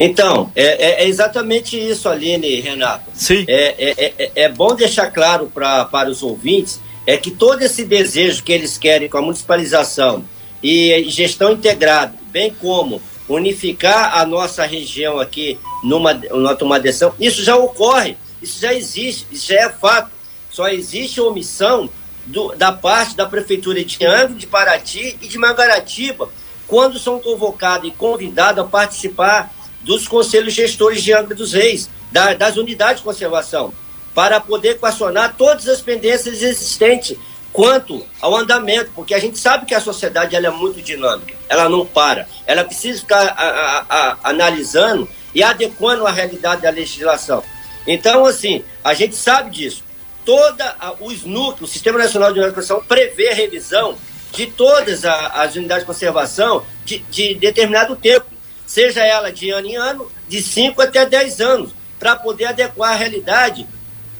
Então, 0.00 0.52
é, 0.54 0.64
é, 0.64 1.04
é, 1.04 1.08
exatamente 1.08 1.76
isso, 1.76 2.08
Aline 2.08 2.60
Renato. 2.60 3.10
Sim. 3.14 3.44
É, 3.48 3.74
é, 3.78 4.14
é, 4.18 4.30
é 4.34 4.48
bom 4.48 4.74
deixar 4.74 5.10
claro 5.10 5.50
pra, 5.52 5.84
para 5.84 6.08
os 6.08 6.22
ouvintes 6.22 6.80
é 7.06 7.16
que 7.16 7.30
todo 7.30 7.62
esse 7.62 7.84
desejo 7.84 8.44
que 8.44 8.52
eles 8.52 8.76
querem 8.76 9.08
com 9.08 9.16
a 9.16 9.22
municipalização 9.22 10.24
e 10.62 11.04
gestão 11.08 11.52
integrada, 11.52 12.14
bem 12.30 12.54
como 12.60 13.00
unificar 13.26 14.18
a 14.18 14.26
nossa 14.26 14.64
região 14.66 15.18
aqui 15.18 15.58
numa, 15.82 16.12
numa 16.12 16.54
tomadeção, 16.54 17.14
isso 17.18 17.42
já 17.42 17.56
ocorre, 17.56 18.16
isso 18.42 18.60
já 18.60 18.74
existe, 18.74 19.26
isso 19.32 19.48
já 19.48 19.60
é 19.62 19.68
fato. 19.70 20.10
Só 20.50 20.68
existe 20.68 21.20
omissão 21.20 21.88
do, 22.26 22.54
da 22.54 22.72
parte 22.72 23.16
da 23.16 23.26
Prefeitura 23.26 23.82
de 23.82 24.04
Angra, 24.04 24.34
de 24.34 24.46
Paraty 24.46 25.16
e 25.22 25.28
de 25.28 25.38
Mangaratiba, 25.38 26.28
quando 26.66 26.98
são 26.98 27.18
convocados 27.18 27.88
e 27.88 27.90
convidados 27.90 28.62
a 28.62 28.66
participar 28.66 29.50
dos 29.82 30.06
conselhos 30.06 30.54
gestores 30.54 31.02
de 31.02 31.12
Angra 31.12 31.34
dos 31.34 31.52
Reis, 31.52 31.88
da, 32.10 32.34
das 32.34 32.56
unidades 32.56 32.98
de 32.98 33.04
conservação, 33.04 33.72
para 34.14 34.40
poder 34.40 34.70
equacionar 34.70 35.34
todas 35.36 35.68
as 35.68 35.80
pendências 35.80 36.42
existentes 36.42 37.16
quanto 37.52 38.04
ao 38.20 38.36
andamento, 38.36 38.90
porque 38.94 39.14
a 39.14 39.18
gente 39.18 39.38
sabe 39.38 39.66
que 39.66 39.74
a 39.74 39.80
sociedade 39.80 40.36
ela 40.36 40.46
é 40.46 40.50
muito 40.50 40.82
dinâmica, 40.82 41.34
ela 41.48 41.68
não 41.68 41.84
para, 41.84 42.28
ela 42.46 42.64
precisa 42.64 43.00
ficar 43.00 43.26
a, 43.26 43.42
a, 43.42 43.86
a, 43.88 44.18
analisando 44.24 45.08
e 45.34 45.42
adequando 45.42 46.06
a 46.06 46.10
realidade 46.10 46.62
da 46.62 46.70
legislação. 46.70 47.42
Então, 47.86 48.26
assim, 48.26 48.62
a 48.84 48.92
gente 48.92 49.16
sabe 49.16 49.50
disso. 49.50 49.82
Toda 50.24 50.76
os 51.00 51.24
núcleos, 51.24 51.70
o 51.70 51.72
Sistema 51.72 51.98
Nacional 51.98 52.32
de 52.32 52.38
Conservação 52.40 52.84
prevê 52.86 53.30
a 53.30 53.34
revisão 53.34 53.96
de 54.32 54.46
todas 54.46 55.04
as 55.04 55.56
unidades 55.56 55.84
de 55.84 55.86
conservação 55.86 56.64
de, 56.84 56.98
de 57.10 57.34
determinado 57.34 57.96
tempo 57.96 58.26
seja 58.68 59.02
ela 59.02 59.32
de 59.32 59.50
ano 59.50 59.66
em 59.66 59.76
ano, 59.76 60.12
de 60.28 60.42
5 60.42 60.80
até 60.82 61.06
10 61.06 61.40
anos, 61.40 61.70
para 61.98 62.14
poder 62.14 62.44
adequar 62.44 62.92
a 62.92 62.96
realidade 62.96 63.66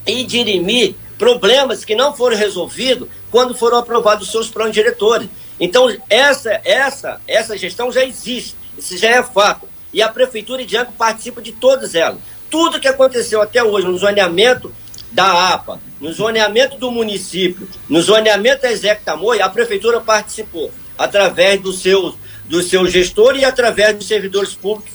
e 0.06 0.24
dirimir 0.24 0.94
problemas 1.18 1.84
que 1.84 1.94
não 1.94 2.16
foram 2.16 2.34
resolvidos 2.34 3.08
quando 3.30 3.54
foram 3.54 3.76
aprovados 3.76 4.26
os 4.26 4.32
seus 4.32 4.48
planos 4.48 4.72
diretores. 4.72 5.28
Então, 5.60 5.94
essa, 6.08 6.60
essa, 6.64 7.20
essa 7.28 7.58
gestão 7.58 7.92
já 7.92 8.02
existe, 8.02 8.56
isso 8.76 8.96
já 8.96 9.10
é 9.10 9.22
fato. 9.22 9.68
E 9.92 10.00
a 10.00 10.08
Prefeitura 10.08 10.64
de 10.64 10.76
Anco 10.78 10.92
participa 10.92 11.42
de 11.42 11.52
todas 11.52 11.94
elas. 11.94 12.18
Tudo 12.50 12.80
que 12.80 12.88
aconteceu 12.88 13.42
até 13.42 13.62
hoje 13.62 13.86
no 13.86 13.98
zoneamento 13.98 14.72
da 15.12 15.52
APA, 15.52 15.78
no 16.00 16.10
zoneamento 16.10 16.78
do 16.78 16.90
município, 16.90 17.68
no 17.86 18.00
zoneamento 18.00 18.62
da 18.62 18.72
Exectamoi, 18.72 19.42
a 19.42 19.48
Prefeitura 19.48 20.00
participou 20.00 20.70
através 20.96 21.60
dos 21.60 21.82
seus 21.82 22.14
do 22.48 22.62
seu 22.62 22.86
gestor 22.86 23.36
e 23.36 23.44
através 23.44 23.96
dos 23.96 24.08
servidores 24.08 24.54
públicos 24.54 24.92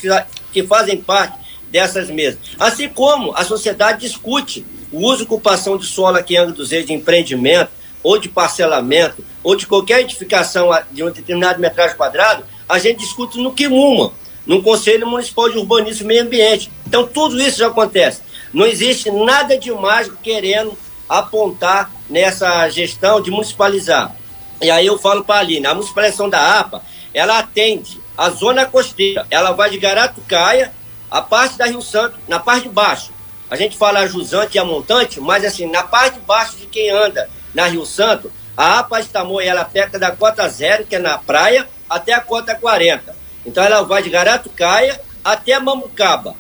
que 0.52 0.64
fazem 0.64 0.98
parte 0.98 1.38
dessas 1.70 2.10
mesas. 2.10 2.40
Assim 2.60 2.90
como 2.90 3.36
a 3.36 3.44
sociedade 3.44 4.02
discute 4.02 4.66
o 4.92 5.08
uso 5.08 5.22
e 5.22 5.26
ocupação 5.26 5.78
de 5.78 5.86
solo 5.86 6.18
aqui 6.18 6.36
em 6.36 6.38
Angra 6.38 6.54
dos 6.54 6.72
Reis 6.72 6.86
de 6.86 6.94
empreendimento, 6.94 7.72
ou 8.04 8.18
de 8.20 8.28
parcelamento, 8.28 9.24
ou 9.42 9.56
de 9.56 9.66
qualquer 9.66 10.02
edificação 10.02 10.70
de 10.92 11.04
um 11.04 11.10
determinado 11.10 11.60
metragem 11.60 11.96
quadrado, 11.96 12.44
a 12.68 12.78
gente 12.78 13.00
discute 13.00 13.40
no 13.40 13.54
Quimuma. 13.54 14.12
no 14.46 14.62
Conselho 14.62 15.08
Municipal 15.08 15.50
de 15.50 15.58
Urbanismo 15.58 16.04
e 16.04 16.08
Meio 16.08 16.24
Ambiente. 16.24 16.70
Então, 16.86 17.08
tudo 17.08 17.42
isso 17.42 17.60
já 17.60 17.68
acontece. 17.68 18.22
Não 18.54 18.66
existe 18.66 19.10
nada 19.10 19.58
de 19.58 19.72
mágico 19.72 20.18
querendo 20.22 20.78
apontar 21.08 21.92
nessa 22.10 22.68
gestão 22.70 23.22
de 23.22 23.32
municipalizar. 23.32 24.16
E 24.62 24.70
aí 24.70 24.86
eu 24.86 24.98
falo 24.98 25.24
para 25.24 25.36
a 25.36 25.40
Aline, 25.40 25.66
a 25.66 25.74
municipalização 25.74 26.30
da 26.30 26.60
APA, 26.60 26.84
ela 27.14 27.40
atende 27.40 28.02
a 28.18 28.30
zona 28.30 28.66
costeira, 28.66 29.26
ela 29.30 29.52
vai 29.52 29.70
de 29.70 29.78
Garatucaia, 29.78 30.72
a 31.10 31.22
parte 31.22 31.58
da 31.58 31.66
Rio 31.66 31.82
Santo, 31.82 32.18
na 32.28 32.40
parte 32.40 32.64
de 32.64 32.70
baixo. 32.70 33.12
A 33.50 33.56
gente 33.56 33.78
fala 33.78 34.00
a 34.00 34.08
jusante 34.08 34.58
e 34.58 34.60
a 34.60 34.66
montante, 34.66 35.20
mas 35.20 35.46
assim, 35.46 35.68
na 35.68 35.84
parte 35.84 36.16
de 36.16 36.26
baixo 36.26 36.56
de 36.56 36.66
quem 36.66 36.90
anda 36.90 37.30
na 37.54 37.68
Rio 37.68 37.86
Santo, 37.86 38.32
a 38.58 38.80
APA 38.80 39.00
Estamoa, 39.00 39.44
ela 39.44 39.66
pega 39.66 40.00
da 40.00 40.12
cota 40.12 40.48
zero, 40.48 40.86
que 40.86 40.96
é 40.96 41.00
na 41.00 41.18
praia, 41.18 41.68
até 41.90 42.14
a 42.14 42.20
cota 42.20 42.56
40. 42.56 43.16
Então 43.46 43.64
ela 43.64 43.84
vai 43.84 44.02
de 44.02 44.10
Garatucaia 44.10 45.00
até 45.24 45.58
Mamucaba. 45.60 46.36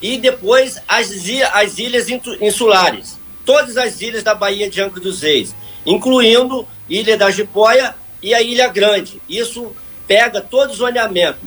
E 0.00 0.16
depois 0.18 0.80
as, 0.86 1.10
as 1.52 1.78
ilhas 1.78 2.08
insulares. 2.40 3.18
Todas 3.44 3.76
as 3.76 4.00
ilhas 4.00 4.22
da 4.22 4.34
Baía 4.34 4.70
de 4.70 4.80
Angra 4.80 5.00
dos 5.00 5.22
Reis, 5.22 5.54
incluindo 5.84 6.66
Ilha 6.88 7.16
da 7.16 7.30
Jipóia 7.30 7.94
e 8.22 8.34
a 8.34 8.40
Ilha 8.40 8.68
Grande. 8.68 9.20
Isso 9.28 9.74
pega 10.06 10.40
todo 10.40 10.70
o 10.70 10.74
zoneamento. 10.74 11.40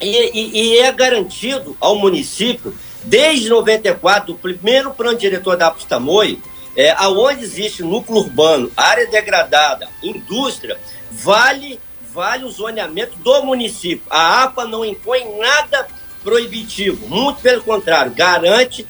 E, 0.00 0.08
e, 0.08 0.58
e 0.58 0.78
é 0.78 0.92
garantido 0.92 1.76
ao 1.80 1.96
município, 1.96 2.74
desde 3.02 3.48
94, 3.48 4.32
o 4.32 4.38
primeiro 4.38 4.92
plano 4.92 5.18
diretor 5.18 5.56
da 5.56 5.68
Apostamoi, 5.68 6.40
é, 6.76 6.90
aonde 6.90 7.44
existe 7.44 7.82
núcleo 7.82 8.18
urbano, 8.18 8.70
área 8.76 9.06
degradada, 9.06 9.88
indústria, 10.02 10.78
vale 11.10 11.78
vale 12.14 12.44
o 12.44 12.50
zoneamento 12.50 13.18
do 13.18 13.42
município. 13.42 14.06
A 14.08 14.44
APA 14.44 14.64
não 14.64 14.84
impõe 14.84 15.36
nada 15.36 15.88
proibitivo, 16.22 17.08
muito 17.08 17.40
pelo 17.42 17.62
contrário, 17.62 18.14
garante 18.14 18.86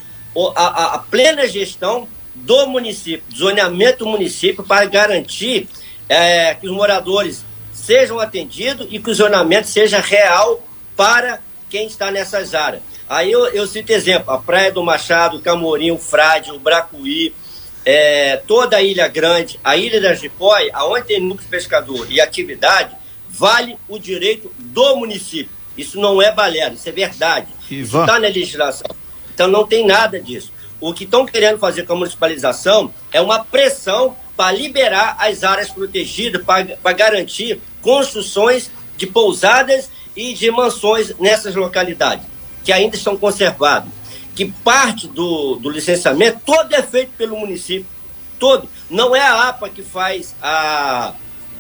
a, 0.55 0.63
a, 0.63 0.95
a 0.95 0.99
plena 0.99 1.49
gestão 1.49 2.07
do 2.35 2.67
município, 2.67 3.25
zoneamento 3.35 4.05
do 4.05 4.11
município, 4.11 4.63
para 4.63 4.85
garantir 4.85 5.69
é, 6.09 6.55
que 6.55 6.69
os 6.69 6.75
moradores 6.75 7.45
sejam 7.85 8.19
atendidos 8.19 8.87
e 8.91 8.99
que 8.99 9.11
o 9.11 9.15
zonamento 9.15 9.69
seja 9.69 10.01
real 10.01 10.67
para 10.97 11.41
quem 11.69 11.87
está 11.87 12.11
nessas 12.11 12.55
áreas. 12.55 12.83
Aí 13.09 13.31
eu, 13.31 13.47
eu 13.49 13.67
cito 13.67 13.93
exemplo, 13.93 14.33
a 14.33 14.39
Praia 14.39 14.73
do 14.73 14.83
Machado, 14.83 15.41
Camorim, 15.41 15.91
o 15.91 15.99
Frade, 15.99 16.51
o 16.51 16.59
Bracuí, 16.59 17.35
é, 17.85 18.39
toda 18.47 18.79
a 18.79 18.83
Ilha 18.83 19.07
Grande, 19.09 19.61
a 19.63 19.77
Ilha 19.77 20.01
da 20.01 20.15
Jipóia, 20.15 20.71
aonde 20.73 21.07
tem 21.07 21.21
núcleo 21.21 21.49
pescador 21.49 22.11
e 22.11 22.21
atividade, 22.21 22.95
vale 23.29 23.77
o 23.89 23.99
direito 23.99 24.51
do 24.59 24.97
município. 24.97 25.53
Isso 25.77 26.01
não 26.01 26.23
é 26.23 26.33
balela, 26.33 26.75
isso 26.75 26.89
é 26.89 26.93
verdade. 26.93 27.49
Está 27.71 28.19
na 28.19 28.29
legislação. 28.29 28.89
Então 29.35 29.49
não 29.49 29.67
tem 29.67 29.85
nada 29.85 30.19
disso. 30.21 30.53
O 30.81 30.95
que 30.95 31.05
estão 31.05 31.27
querendo 31.27 31.59
fazer 31.59 31.85
com 31.85 31.93
a 31.93 31.97
municipalização 31.97 32.95
é 33.13 33.21
uma 33.21 33.45
pressão 33.45 34.17
para 34.37 34.53
liberar 34.53 35.17
as 35.19 35.45
áreas 35.45 35.71
protegidas, 35.71 36.43
para 36.43 36.93
garantir 36.93 37.61
construções 37.85 38.71
de 38.97 39.07
pousadas 39.07 39.91
e 40.17 40.33
de 40.33 40.51
mansões 40.51 41.15
nessas 41.21 41.55
localidades, 41.55 42.27
que 42.65 42.73
ainda 42.73 42.97
estão 42.97 43.15
conservadas. 43.17 43.93
Que 44.35 44.47
parte 44.47 45.07
do, 45.07 45.57
do 45.57 45.71
licenciamento 45.71 46.41
todo 46.45 46.75
é 46.75 46.83
feito 46.83 47.13
pelo 47.17 47.37
município. 47.37 47.87
Todo. 48.39 48.69
Não 48.91 49.15
é 49.15 49.21
a 49.21 49.49
APA 49.49 49.69
que 49.69 49.83
faz 49.83 50.35
a, 50.43 51.15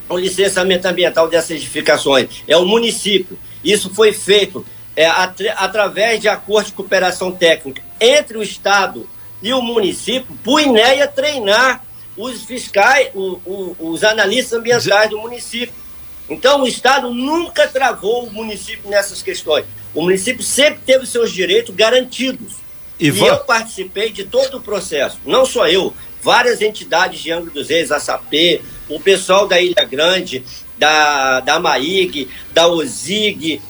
o 0.08 0.16
licenciamento 0.16 0.88
ambiental 0.88 1.28
dessas 1.28 1.52
edificações, 1.52 2.42
é 2.48 2.56
o 2.56 2.64
município. 2.64 3.38
Isso 3.62 3.90
foi 3.94 4.12
feito 4.12 4.66
é, 4.96 5.06
através 5.06 6.20
de 6.20 6.28
acordo 6.28 6.66
de 6.66 6.72
cooperação 6.72 7.30
técnica 7.30 7.82
entre 8.00 8.36
o 8.38 8.42
Estado 8.42 9.08
e 9.42 9.52
o 9.52 9.60
município, 9.60 10.36
o 10.44 10.58
INEA 10.58 11.06
treinar 11.06 11.84
os 12.16 12.42
fiscais, 12.42 13.10
o, 13.14 13.38
o, 13.44 13.76
os 13.78 14.02
analistas 14.02 14.58
ambientais 14.58 15.10
do 15.10 15.18
município. 15.18 15.83
Então, 16.28 16.62
o 16.62 16.66
Estado 16.66 17.12
nunca 17.12 17.68
travou 17.68 18.24
o 18.24 18.32
município 18.32 18.88
nessas 18.88 19.22
questões. 19.22 19.66
O 19.94 20.02
município 20.02 20.42
sempre 20.42 20.80
teve 20.84 21.06
seus 21.06 21.32
direitos 21.32 21.74
garantidos. 21.74 22.54
Ivan. 22.98 23.24
E 23.24 23.28
eu 23.28 23.38
participei 23.38 24.10
de 24.10 24.24
todo 24.24 24.58
o 24.58 24.60
processo, 24.60 25.18
não 25.26 25.44
só 25.44 25.66
eu, 25.68 25.92
várias 26.22 26.62
entidades 26.62 27.20
de 27.20 27.30
Angra 27.30 27.50
dos 27.50 27.68
Reis, 27.68 27.90
a 27.90 27.98
SAP, 27.98 28.62
o 28.88 29.00
pessoal 29.00 29.46
da 29.46 29.60
Ilha 29.60 29.84
Grande, 29.84 30.44
da, 30.78 31.40
da 31.40 31.58
MAIG, 31.58 32.28
da 32.52 32.66
OSIG, 32.68 33.60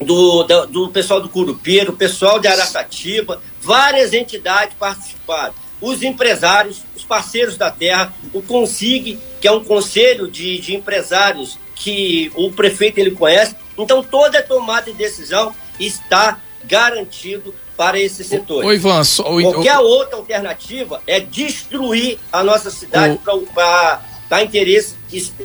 do, 0.00 0.42
do, 0.42 0.66
do 0.66 0.88
pessoal 0.88 1.20
do 1.20 1.28
Curupira, 1.28 1.90
o 1.90 1.96
pessoal 1.96 2.40
de 2.40 2.48
Araçatiba, 2.48 3.40
várias 3.60 4.12
entidades 4.12 4.76
participaram. 4.78 5.54
Os 5.80 6.02
empresários, 6.02 6.82
os 6.96 7.04
parceiros 7.04 7.56
da 7.56 7.70
terra, 7.70 8.12
o 8.32 8.40
CONSIG, 8.42 9.18
que 9.40 9.48
é 9.48 9.52
um 9.52 9.64
conselho 9.64 10.30
de, 10.30 10.58
de 10.58 10.74
empresários 10.74 11.58
que 11.82 12.30
o 12.36 12.50
prefeito 12.52 12.98
ele 12.98 13.10
conhece. 13.10 13.56
Então, 13.76 14.02
toda 14.02 14.38
a 14.38 14.42
tomada 14.42 14.90
de 14.90 14.96
decisão 14.96 15.52
está 15.80 16.38
garantido 16.64 17.52
para 17.76 17.98
esse 17.98 18.22
setor. 18.22 18.64
O, 18.64 18.72
Ivan, 18.72 19.02
só, 19.02 19.24
o, 19.24 19.42
Qualquer 19.42 19.78
o, 19.78 19.82
outra 19.82 20.16
alternativa 20.16 21.02
é 21.06 21.18
destruir 21.18 22.18
a 22.32 22.44
nossa 22.44 22.70
cidade 22.70 23.18
para 23.52 24.00
dar 24.28 24.44
interesse 24.44 24.94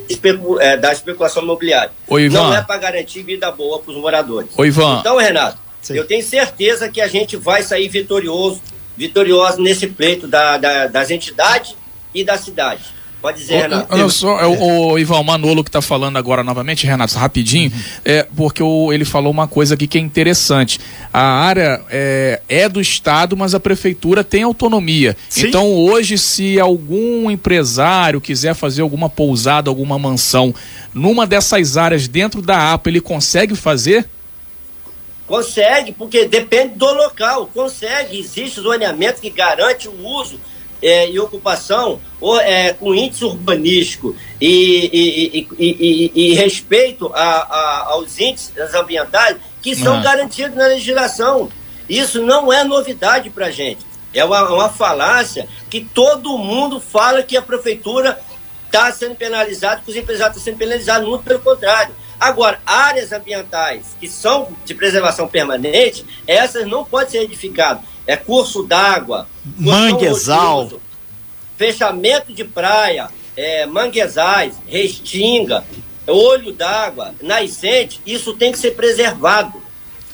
especu, 0.08 0.60
é, 0.60 0.78
da 0.78 0.92
especulação 0.92 1.42
imobiliária. 1.42 1.92
O 2.08 2.20
Ivan, 2.20 2.44
Não 2.44 2.56
é 2.56 2.62
para 2.62 2.78
garantir 2.78 3.24
vida 3.24 3.50
boa 3.52 3.80
para 3.80 3.92
os 3.92 3.98
moradores. 3.98 4.50
O 4.56 4.64
Ivan, 4.64 5.00
então, 5.00 5.18
Renato, 5.18 5.58
sim. 5.82 5.96
eu 5.96 6.06
tenho 6.06 6.24
certeza 6.24 6.88
que 6.88 7.02
a 7.02 7.08
gente 7.08 7.36
vai 7.36 7.64
sair 7.64 7.90
vitorioso, 7.90 8.62
vitorioso 8.96 9.60
nesse 9.60 9.88
pleito 9.88 10.28
da, 10.28 10.58
da, 10.58 10.88
das 10.88 11.10
entidades 11.10 11.76
e 12.14 12.24
da 12.24 12.38
cidade. 12.38 12.97
Pode 13.22 13.40
dizer, 13.40 13.62
Renato. 13.64 13.94
Olha 13.94 14.10
só, 14.10 14.40
é 14.40 14.46
o, 14.46 14.92
o 14.92 15.00
Ivan 15.00 15.24
Manolo 15.24 15.64
que 15.64 15.70
está 15.70 15.82
falando 15.82 16.18
agora 16.18 16.44
novamente, 16.44 16.86
Renato, 16.86 17.18
rapidinho, 17.18 17.72
uhum. 17.72 17.82
é, 18.06 18.24
porque 18.36 18.62
o, 18.62 18.94
ele 18.94 19.06
falou 19.06 19.32
uma 19.32 19.48
coisa 19.48 19.74
aqui 19.74 19.88
que 19.88 19.98
é 19.98 20.02
interessante. 20.02 20.80
A 21.12 21.22
área 21.22 21.82
é, 21.90 22.42
é 22.48 22.70
do 22.70 22.80
Estado, 22.80 23.36
mas 23.36 23.56
a 23.56 23.60
prefeitura 23.60 24.24
tem 24.24 24.44
autonomia. 24.44 25.18
Sim. 25.30 25.48
Então, 25.48 25.74
hoje, 25.74 26.18
se 26.18 26.60
algum 26.60 27.32
empresário 27.32 28.22
quiser 28.22 28.54
fazer 28.54 28.84
alguma 28.84 29.10
pousada, 29.10 29.70
alguma 29.70 29.98
mansão 29.98 30.54
numa 30.94 31.26
dessas 31.26 31.76
áreas 31.76 32.08
dentro 32.08 32.42
da 32.42 32.74
APA, 32.74 32.90
ele 32.90 33.02
consegue 33.02 33.56
fazer? 33.56 34.08
Consegue, 35.28 35.92
porque 35.92 36.26
depende 36.26 36.76
do 36.76 36.92
local. 36.94 37.50
Consegue. 37.54 38.20
Existe 38.20 38.62
zoneamento 38.62 39.20
que 39.20 39.30
garante 39.30 39.88
o 39.88 40.08
uso 40.08 40.40
é, 40.82 41.10
e 41.10 41.20
ocupação 41.20 42.00
ou, 42.20 42.40
é, 42.40 42.74
com 42.74 42.94
índice 42.94 43.26
urbanístico 43.26 44.16
e, 44.40 44.90
e, 44.94 45.48
e, 45.58 46.12
e 46.16 46.34
respeito 46.34 47.12
a, 47.14 47.22
a, 47.22 47.84
aos 47.92 48.20
índices 48.20 48.52
ambientais 48.74 49.38
que 49.62 49.76
são 49.76 49.98
ah. 49.98 50.02
garantidos 50.02 50.56
na 50.56 50.68
legislação. 50.68 51.50
Isso 51.90 52.22
não 52.22 52.52
é 52.52 52.64
novidade 52.64 53.30
para 53.30 53.48
a 53.48 53.52
gente. 53.52 53.86
É 54.14 54.24
uma, 54.24 54.50
uma 54.50 54.70
falácia 54.70 55.48
que 55.70 55.82
todo 55.82 56.38
mundo 56.38 56.80
fala 56.80 57.24
que 57.24 57.38
a 57.38 57.42
prefeitura 57.42 58.20
está 58.66 58.92
sendo 58.92 59.16
penalizada, 59.16 59.82
que 59.84 59.92
os 59.92 59.98
empresários 59.98 60.38
estão 60.38 60.52
sendo 60.52 60.60
penalizados, 60.60 61.08
muito 61.08 61.24
pelo 61.24 61.40
contrário. 61.40 61.94
Agora, 62.20 62.60
áreas 62.66 63.12
ambientais 63.12 63.96
que 64.00 64.08
são 64.08 64.50
de 64.66 64.74
preservação 64.74 65.28
permanente, 65.28 66.06
essas 66.26 66.66
não 66.66 66.84
podem 66.84 67.10
ser 67.12 67.22
edificadas 67.24 67.84
é 68.08 68.16
curso 68.16 68.64
d'água, 68.64 69.28
manguezal, 69.58 70.80
fechamento 71.58 72.34
de 72.34 72.46
praia, 72.46 73.10
é, 73.36 73.66
manguezais, 73.66 74.56
restinga, 74.66 75.64
olho 76.08 76.54
d'água, 76.54 77.14
nascente, 77.22 78.00
isso 78.06 78.34
tem 78.34 78.52
que 78.52 78.58
ser 78.58 78.72
preservado. 78.72 79.62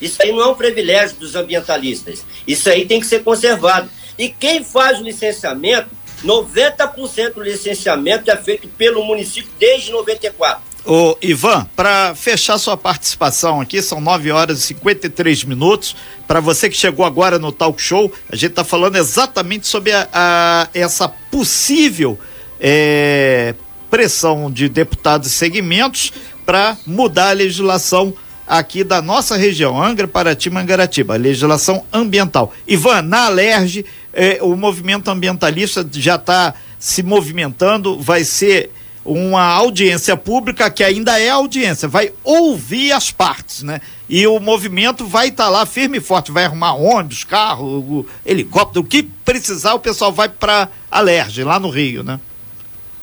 Isso 0.01 0.21
aí 0.21 0.31
não 0.31 0.41
é 0.41 0.47
um 0.47 0.55
privilégio 0.55 1.15
dos 1.17 1.35
ambientalistas. 1.35 2.25
Isso 2.47 2.69
aí 2.69 2.85
tem 2.85 2.99
que 2.99 3.05
ser 3.05 3.23
conservado. 3.23 3.89
E 4.17 4.27
quem 4.27 4.63
faz 4.63 4.99
o 4.99 5.03
licenciamento, 5.03 5.89
90% 6.25 7.33
do 7.33 7.43
licenciamento 7.43 8.29
é 8.29 8.35
feito 8.35 8.67
pelo 8.69 9.03
município 9.05 9.51
desde 9.57 9.91
94. 9.91 10.72
Ô, 10.85 11.15
Ivan, 11.21 11.65
para 11.77 12.13
fechar 12.13 12.57
sua 12.57 12.75
participação 12.75 13.61
aqui, 13.61 13.81
são 13.81 14.01
9 14.01 14.31
horas 14.31 14.59
e 14.59 14.61
53 14.63 15.45
minutos. 15.45 15.95
Para 16.27 16.41
você 16.41 16.69
que 16.69 16.75
chegou 16.75 17.05
agora 17.05 17.39
no 17.39 17.53
talk 17.53 17.81
show, 17.81 18.11
a 18.29 18.35
gente 18.35 18.49
está 18.49 18.65
falando 18.65 18.97
exatamente 18.97 19.65
sobre 19.65 19.93
a, 19.93 20.09
a 20.11 20.67
essa 20.73 21.07
possível 21.07 22.19
é, 22.59 23.55
pressão 23.89 24.51
de 24.51 24.67
deputados 24.67 25.29
e 25.29 25.31
segmentos 25.31 26.11
para 26.45 26.75
mudar 26.85 27.29
a 27.29 27.33
legislação 27.33 28.13
aqui 28.45 28.83
da 28.83 29.01
nossa 29.01 29.37
região, 29.37 29.81
Angra, 29.81 30.05
Paraty, 30.05 30.49
Mangaratiba, 30.49 31.13
a 31.13 31.17
legislação 31.17 31.85
ambiental. 31.93 32.53
Ivan, 32.67 33.03
na 33.03 33.27
Alerj, 33.27 33.85
é, 34.11 34.39
o 34.41 34.53
movimento 34.57 35.09
ambientalista 35.09 35.87
já 35.93 36.15
está 36.15 36.53
se 36.77 37.01
movimentando, 37.01 37.97
vai 37.97 38.25
ser 38.25 38.69
uma 39.05 39.43
audiência 39.43 40.15
pública 40.15 40.69
que 40.69 40.83
ainda 40.83 41.19
é 41.19 41.29
audiência, 41.29 41.87
vai 41.87 42.13
ouvir 42.23 42.91
as 42.93 43.11
partes, 43.11 43.63
né? 43.63 43.81
E 44.07 44.25
o 44.27 44.39
movimento 44.39 45.05
vai 45.05 45.27
estar 45.27 45.45
tá 45.45 45.49
lá 45.49 45.65
firme 45.65 45.97
e 45.97 46.01
forte, 46.01 46.31
vai 46.31 46.45
arrumar 46.45 46.73
ônibus, 46.73 47.23
carro, 47.23 48.05
helicóptero, 48.25 48.81
o 48.81 48.87
que 48.87 49.03
precisar, 49.03 49.73
o 49.73 49.79
pessoal 49.79 50.11
vai 50.11 50.29
para 50.29 50.69
Alerge, 50.89 51.43
lá 51.43 51.59
no 51.59 51.69
Rio, 51.69 52.03
né? 52.03 52.19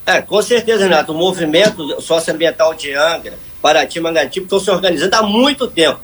É, 0.06 0.22
com 0.22 0.40
certeza, 0.42 0.84
Renato. 0.84 1.12
O 1.12 1.14
movimento 1.14 2.00
socioambiental 2.00 2.74
de 2.74 2.92
Angra, 2.94 3.38
Paraty, 3.60 4.00
Mangaratiba 4.00 4.44
estão 4.44 4.58
se 4.58 4.70
organizando 4.70 5.14
há 5.14 5.22
muito 5.22 5.68
tempo. 5.68 6.00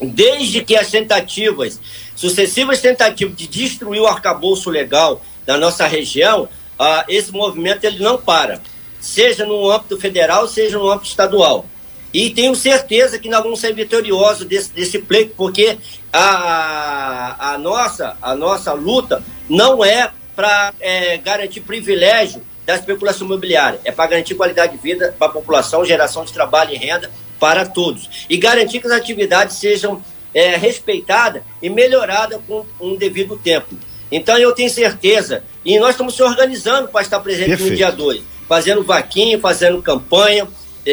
Desde 0.00 0.62
que 0.62 0.76
as 0.76 0.90
tentativas, 0.90 1.80
sucessivas 2.14 2.80
tentativas 2.80 3.34
de 3.36 3.46
destruir 3.46 4.00
o 4.00 4.06
arcabouço 4.06 4.70
legal 4.70 5.20
da 5.46 5.56
nossa 5.56 5.86
região, 5.86 6.48
ah, 6.78 7.04
esse 7.08 7.32
movimento 7.32 7.84
ele 7.84 7.98
não 8.02 8.16
para 8.16 8.60
seja 9.00 9.44
no 9.46 9.70
âmbito 9.70 9.98
federal, 9.98 10.46
seja 10.46 10.78
no 10.78 10.90
âmbito 10.90 11.08
estadual. 11.08 11.66
E 12.12 12.30
tenho 12.30 12.54
certeza 12.56 13.18
que 13.18 13.28
nós 13.28 13.42
vamos 13.42 13.60
ser 13.60 13.72
vitoriosos 13.72 14.44
desse, 14.44 14.72
desse 14.72 14.98
pleito, 14.98 15.34
porque 15.36 15.78
a, 16.12 17.52
a, 17.52 17.58
nossa, 17.58 18.16
a 18.20 18.34
nossa 18.34 18.72
luta 18.72 19.22
não 19.48 19.84
é 19.84 20.10
para 20.34 20.74
é, 20.80 21.16
garantir 21.18 21.60
privilégio 21.60 22.42
da 22.66 22.74
especulação 22.74 23.26
imobiliária, 23.26 23.80
é 23.84 23.92
para 23.92 24.10
garantir 24.10 24.34
qualidade 24.34 24.72
de 24.72 24.82
vida 24.82 25.14
para 25.18 25.28
a 25.28 25.30
população, 25.30 25.84
geração 25.84 26.24
de 26.24 26.32
trabalho 26.32 26.74
e 26.74 26.76
renda 26.76 27.10
para 27.38 27.64
todos. 27.64 28.26
E 28.28 28.36
garantir 28.36 28.80
que 28.80 28.86
as 28.86 28.92
atividades 28.92 29.56
sejam 29.56 30.02
é, 30.34 30.56
respeitadas 30.56 31.42
e 31.62 31.70
melhoradas 31.70 32.40
com 32.46 32.66
um 32.80 32.96
devido 32.96 33.36
tempo. 33.36 33.76
Então 34.10 34.36
eu 34.36 34.52
tenho 34.52 34.68
certeza, 34.68 35.44
e 35.64 35.78
nós 35.78 35.90
estamos 35.90 36.16
se 36.16 36.22
organizando 36.22 36.88
para 36.88 37.02
estar 37.02 37.20
presente 37.20 37.50
Perfeito. 37.50 37.70
no 37.70 37.76
dia 37.76 37.90
2 37.90 38.39
fazendo 38.50 38.82
vaquinha, 38.82 39.38
fazendo 39.38 39.80
campanha. 39.80 40.48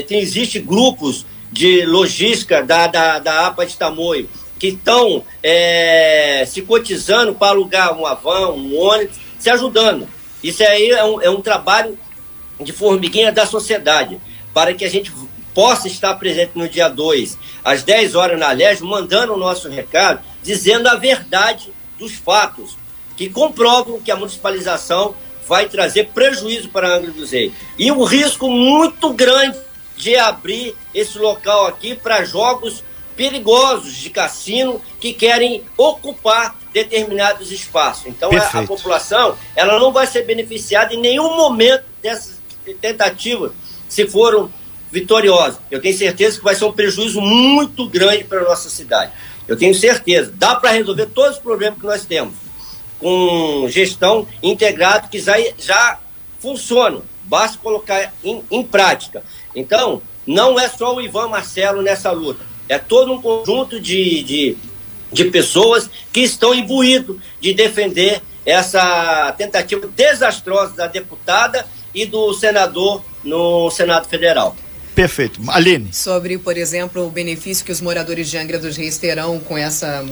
Tem, 0.08 0.20
existe 0.20 0.60
grupos 0.60 1.26
de 1.52 1.88
logística 1.88 2.62
da, 2.62 2.86
da, 2.86 3.18
da 3.18 3.48
APA 3.48 3.66
de 3.66 3.76
Tamoio 3.76 4.30
que 4.60 4.68
estão 4.68 5.24
é, 5.42 6.44
se 6.48 6.62
cotizando 6.62 7.34
para 7.34 7.50
alugar 7.50 7.98
uma 7.98 8.14
van, 8.14 8.50
um 8.52 8.78
ônibus, 8.78 9.18
se 9.40 9.50
ajudando. 9.50 10.08
Isso 10.44 10.64
aí 10.64 10.92
é 10.92 11.04
um, 11.04 11.22
é 11.22 11.30
um 11.32 11.42
trabalho 11.42 11.98
de 12.60 12.72
formiguinha 12.72 13.32
da 13.32 13.46
sociedade, 13.46 14.20
para 14.54 14.74
que 14.74 14.86
a 14.86 14.90
gente 14.90 15.12
possa 15.54 15.88
estar 15.88 16.14
presente 16.16 16.52
no 16.56 16.68
dia 16.68 16.90
2, 16.90 17.38
às 17.64 17.84
10 17.84 18.16
horas 18.16 18.40
na 18.40 18.52
Leste, 18.52 18.84
mandando 18.84 19.34
o 19.34 19.38
nosso 19.38 19.70
recado, 19.70 20.24
dizendo 20.42 20.88
a 20.88 20.96
verdade 20.96 21.72
dos 22.00 22.14
fatos, 22.14 22.78
que 23.16 23.30
comprovam 23.30 24.00
que 24.00 24.12
a 24.12 24.16
municipalização 24.16 25.16
vai 25.48 25.68
trazer 25.68 26.10
prejuízo 26.14 26.70
para 26.70 26.90
a 26.90 26.98
Angra 26.98 27.12
dos 27.12 27.32
Reis. 27.32 27.54
E 27.78 27.92
um 27.92 28.04
risco 28.04 28.50
muito 28.50 29.14
grande 29.14 29.58
de 29.96 30.16
abrir 30.16 30.76
esse 30.94 31.18
local 31.18 31.66
aqui 31.66 31.96
para 31.96 32.24
jogos 32.24 32.84
perigosos 33.16 33.96
de 33.96 34.12
cassino 34.12 34.80
que 35.00 35.12
querem 35.12 35.64
ocupar 35.76 36.56
determinados 36.72 37.52
espaços. 37.52 38.06
Então 38.06 38.30
a, 38.32 38.60
a, 38.60 38.64
população 38.64 39.36
ela 39.56 39.80
não 39.80 39.92
vai 39.92 40.06
ser 40.06 40.24
beneficiada 40.24 40.94
em 40.94 41.02
nenhum 41.02 41.36
momento 41.36 41.84
dessas 42.02 42.38
tentativas 42.80 43.52
se 43.90 44.08
foram 44.08 44.52
vitoriosas. 44.92 45.60
Eu 45.72 45.82
tenho 45.82 45.98
certeza 45.98 46.38
que 46.38 46.44
vai 46.44 46.54
ser 46.54 46.66
um 46.66 46.72
prejuízo 46.72 47.20
muito 47.20 47.90
grande 47.90 48.24
para 48.24 48.42
a 48.42 48.44
nossa 48.44 48.70
cidade. 48.70 49.12
Eu 49.48 49.58
tenho 49.58 49.74
certeza. 49.74 50.32
Dá 50.36 50.56
para 50.56 50.72
resolver 50.72 51.08
todos 51.08 51.38
os 51.38 51.42
problemas 51.42 51.80
que 51.80 51.86
nós 51.86 52.06
temos 52.06 52.47
com 53.00 53.68
gestão 53.70 54.28
integrada 54.42 55.08
que 55.08 55.20
já, 55.20 55.36
já 55.58 56.00
funcionam. 56.40 57.04
Basta 57.24 57.58
colocar 57.58 58.14
em, 58.24 58.42
em 58.50 58.64
prática. 58.64 59.24
Então, 59.56 60.02
não 60.26 60.60
é 60.60 60.68
só 60.68 60.96
o 60.96 61.02
Ivan 61.02 61.28
Marcelo 61.28 61.82
nessa 61.82 62.12
luta. 62.12 62.44
É 62.70 62.78
todo 62.78 63.14
um 63.14 63.22
conjunto 63.22 63.80
de, 63.80 64.24
de, 64.24 64.58
de 65.12 65.26
pessoas 65.26 65.90
que 66.12 66.22
estão 66.22 66.54
imbuídos 66.54 67.18
de 67.40 67.54
defender 67.54 68.22
essa 68.46 69.34
tentativa 69.38 69.88
desastrosa 69.88 70.74
da 70.76 70.88
deputada 70.88 71.66
e 71.94 72.06
do 72.06 72.34
senador 72.34 73.04
no 73.24 73.70
Senado 73.70 74.08
Federal. 74.08 74.56
Perfeito. 74.98 75.40
Aline. 75.50 75.90
Sobre, 75.92 76.40
por 76.40 76.58
exemplo, 76.58 77.06
o 77.06 77.12
benefício 77.12 77.64
que 77.64 77.72
os 77.72 77.80
moradores 77.80 78.28
de 78.28 78.36
Angra 78.36 78.58
dos 78.58 78.76
Reis 78.76 78.98
terão 78.98 79.40
com 79.40 79.56
essa 79.56 80.04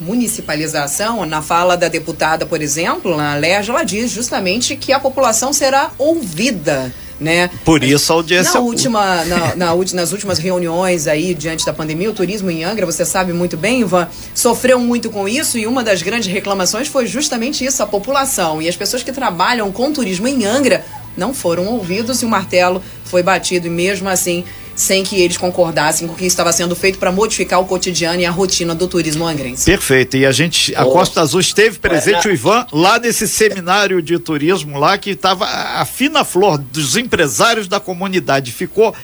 municipalização, 0.00 1.24
na 1.24 1.40
fala 1.40 1.78
da 1.78 1.88
deputada, 1.88 2.44
por 2.44 2.60
exemplo, 2.60 3.16
na 3.16 3.34
Lerja, 3.36 3.72
ela 3.72 3.82
diz 3.82 4.10
justamente 4.10 4.76
que 4.76 4.92
a 4.92 5.00
população 5.00 5.50
será 5.50 5.92
ouvida. 5.96 6.92
Né? 7.18 7.48
Por 7.64 7.82
isso 7.82 8.12
a 8.12 8.16
audiência. 8.16 8.54
Na 8.54 8.60
última, 8.60 9.24
na, 9.24 9.56
na, 9.56 9.74
nas 9.94 10.12
últimas 10.12 10.38
reuniões 10.38 11.06
aí, 11.06 11.32
diante 11.32 11.64
da 11.64 11.72
pandemia, 11.72 12.10
o 12.10 12.12
turismo 12.12 12.50
em 12.50 12.64
Angra, 12.64 12.84
você 12.84 13.02
sabe 13.02 13.32
muito 13.32 13.56
bem, 13.56 13.80
Ivan, 13.80 14.08
sofreu 14.34 14.78
muito 14.78 15.08
com 15.08 15.26
isso 15.26 15.56
e 15.56 15.66
uma 15.66 15.82
das 15.82 16.02
grandes 16.02 16.30
reclamações 16.30 16.86
foi 16.86 17.06
justamente 17.06 17.64
isso, 17.64 17.82
a 17.82 17.86
população. 17.86 18.60
E 18.60 18.68
as 18.68 18.76
pessoas 18.76 19.02
que 19.02 19.12
trabalham 19.12 19.72
com 19.72 19.90
turismo 19.90 20.28
em 20.28 20.44
Angra 20.44 20.84
não 21.16 21.34
foram 21.34 21.66
ouvidos 21.66 22.22
e 22.22 22.24
o 22.24 22.28
martelo 22.28 22.82
foi 23.04 23.22
batido 23.22 23.66
e 23.66 23.70
mesmo 23.70 24.08
assim 24.08 24.44
sem 24.76 25.04
que 25.04 25.20
eles 25.20 25.36
concordassem 25.36 26.06
com 26.06 26.14
o 26.14 26.16
que 26.16 26.26
estava 26.26 26.52
sendo 26.52 26.74
feito 26.74 26.98
para 26.98 27.12
modificar 27.12 27.60
o 27.60 27.64
cotidiano 27.64 28.20
e 28.20 28.26
a 28.26 28.30
rotina 28.30 28.74
do 28.74 28.88
turismo 28.88 29.26
angrense. 29.26 29.64
Perfeito. 29.64 30.16
E 30.16 30.26
a 30.26 30.32
gente, 30.32 30.74
a 30.74 30.84
Costa 30.84 31.20
Azul 31.20 31.40
esteve 31.40 31.78
presente, 31.78 32.26
o 32.26 32.32
Ivan, 32.32 32.66
lá 32.72 32.98
nesse 32.98 33.28
seminário 33.28 34.02
de 34.02 34.18
turismo 34.18 34.78
lá 34.78 34.98
que 34.98 35.10
estava 35.10 35.44
a 35.44 35.84
fina 35.84 36.24
flor 36.24 36.58
dos 36.58 36.96
empresários 36.96 37.68
da 37.68 37.78
comunidade. 37.78 38.52
Ficou 38.52 38.94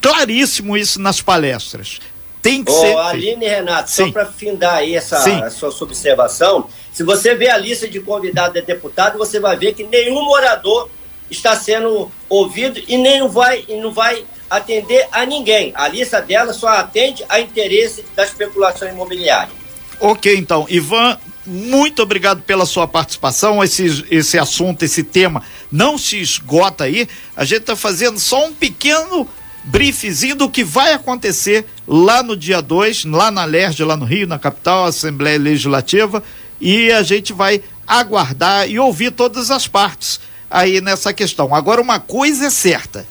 claríssimo 0.00 0.76
isso 0.76 1.00
nas 1.00 1.20
palestras. 1.20 2.00
Tem 2.42 2.64
que 2.64 2.72
oh, 2.72 2.80
ser. 2.80 2.96
Aline 2.96 3.46
Renato, 3.46 3.90
Sim. 3.90 4.06
só 4.06 4.12
para 4.12 4.26
findar 4.26 4.76
aí 4.76 4.94
essa 4.94 5.50
sua 5.50 5.70
observação, 5.82 6.68
se 6.90 7.02
você 7.02 7.34
vê 7.34 7.50
a 7.50 7.58
lista 7.58 7.86
de 7.86 8.00
convidados 8.00 8.54
de 8.54 8.62
deputado, 8.62 9.18
você 9.18 9.38
vai 9.38 9.56
ver 9.56 9.74
que 9.74 9.84
nenhum 9.84 10.24
morador 10.24 10.88
está 11.30 11.56
sendo 11.56 12.10
ouvido 12.28 12.80
e 12.88 12.96
nem 12.98 13.20
não 13.20 13.28
vai, 13.28 13.64
e 13.68 13.76
não 13.76 13.92
vai 13.92 14.24
atender 14.50 15.06
a 15.12 15.24
ninguém. 15.24 15.72
A 15.74 15.88
lista 15.88 16.20
dela 16.20 16.52
só 16.52 16.68
atende 16.68 17.24
a 17.28 17.40
interesse 17.40 18.04
da 18.16 18.24
especulação 18.24 18.88
imobiliária. 18.88 19.52
Ok, 20.00 20.34
então, 20.36 20.66
Ivan, 20.68 21.16
muito 21.46 22.02
obrigado 22.02 22.42
pela 22.42 22.66
sua 22.66 22.88
participação. 22.88 23.62
Esse, 23.62 24.04
esse 24.10 24.38
assunto, 24.38 24.82
esse 24.82 25.04
tema 25.04 25.42
não 25.70 25.96
se 25.96 26.18
esgota 26.20 26.84
aí. 26.84 27.08
A 27.36 27.44
gente 27.44 27.60
está 27.60 27.76
fazendo 27.76 28.18
só 28.18 28.46
um 28.46 28.52
pequeno 28.52 29.28
briefzinho 29.64 30.34
do 30.34 30.48
que 30.48 30.64
vai 30.64 30.94
acontecer 30.94 31.66
lá 31.86 32.22
no 32.22 32.36
dia 32.36 32.60
2, 32.60 33.04
lá 33.04 33.30
na 33.30 33.44
LERJ, 33.44 33.84
lá 33.84 33.96
no 33.96 34.04
Rio, 34.06 34.26
na 34.26 34.38
capital, 34.38 34.86
Assembleia 34.86 35.38
Legislativa, 35.38 36.22
e 36.60 36.90
a 36.90 37.02
gente 37.02 37.32
vai 37.32 37.62
aguardar 37.86 38.70
e 38.70 38.78
ouvir 38.78 39.10
todas 39.10 39.50
as 39.50 39.68
partes 39.68 40.20
aí 40.50 40.80
nessa 40.80 41.12
questão. 41.12 41.54
Agora, 41.54 41.80
uma 41.80 42.00
coisa 42.00 42.46
é 42.46 42.50
certa. 42.50 43.06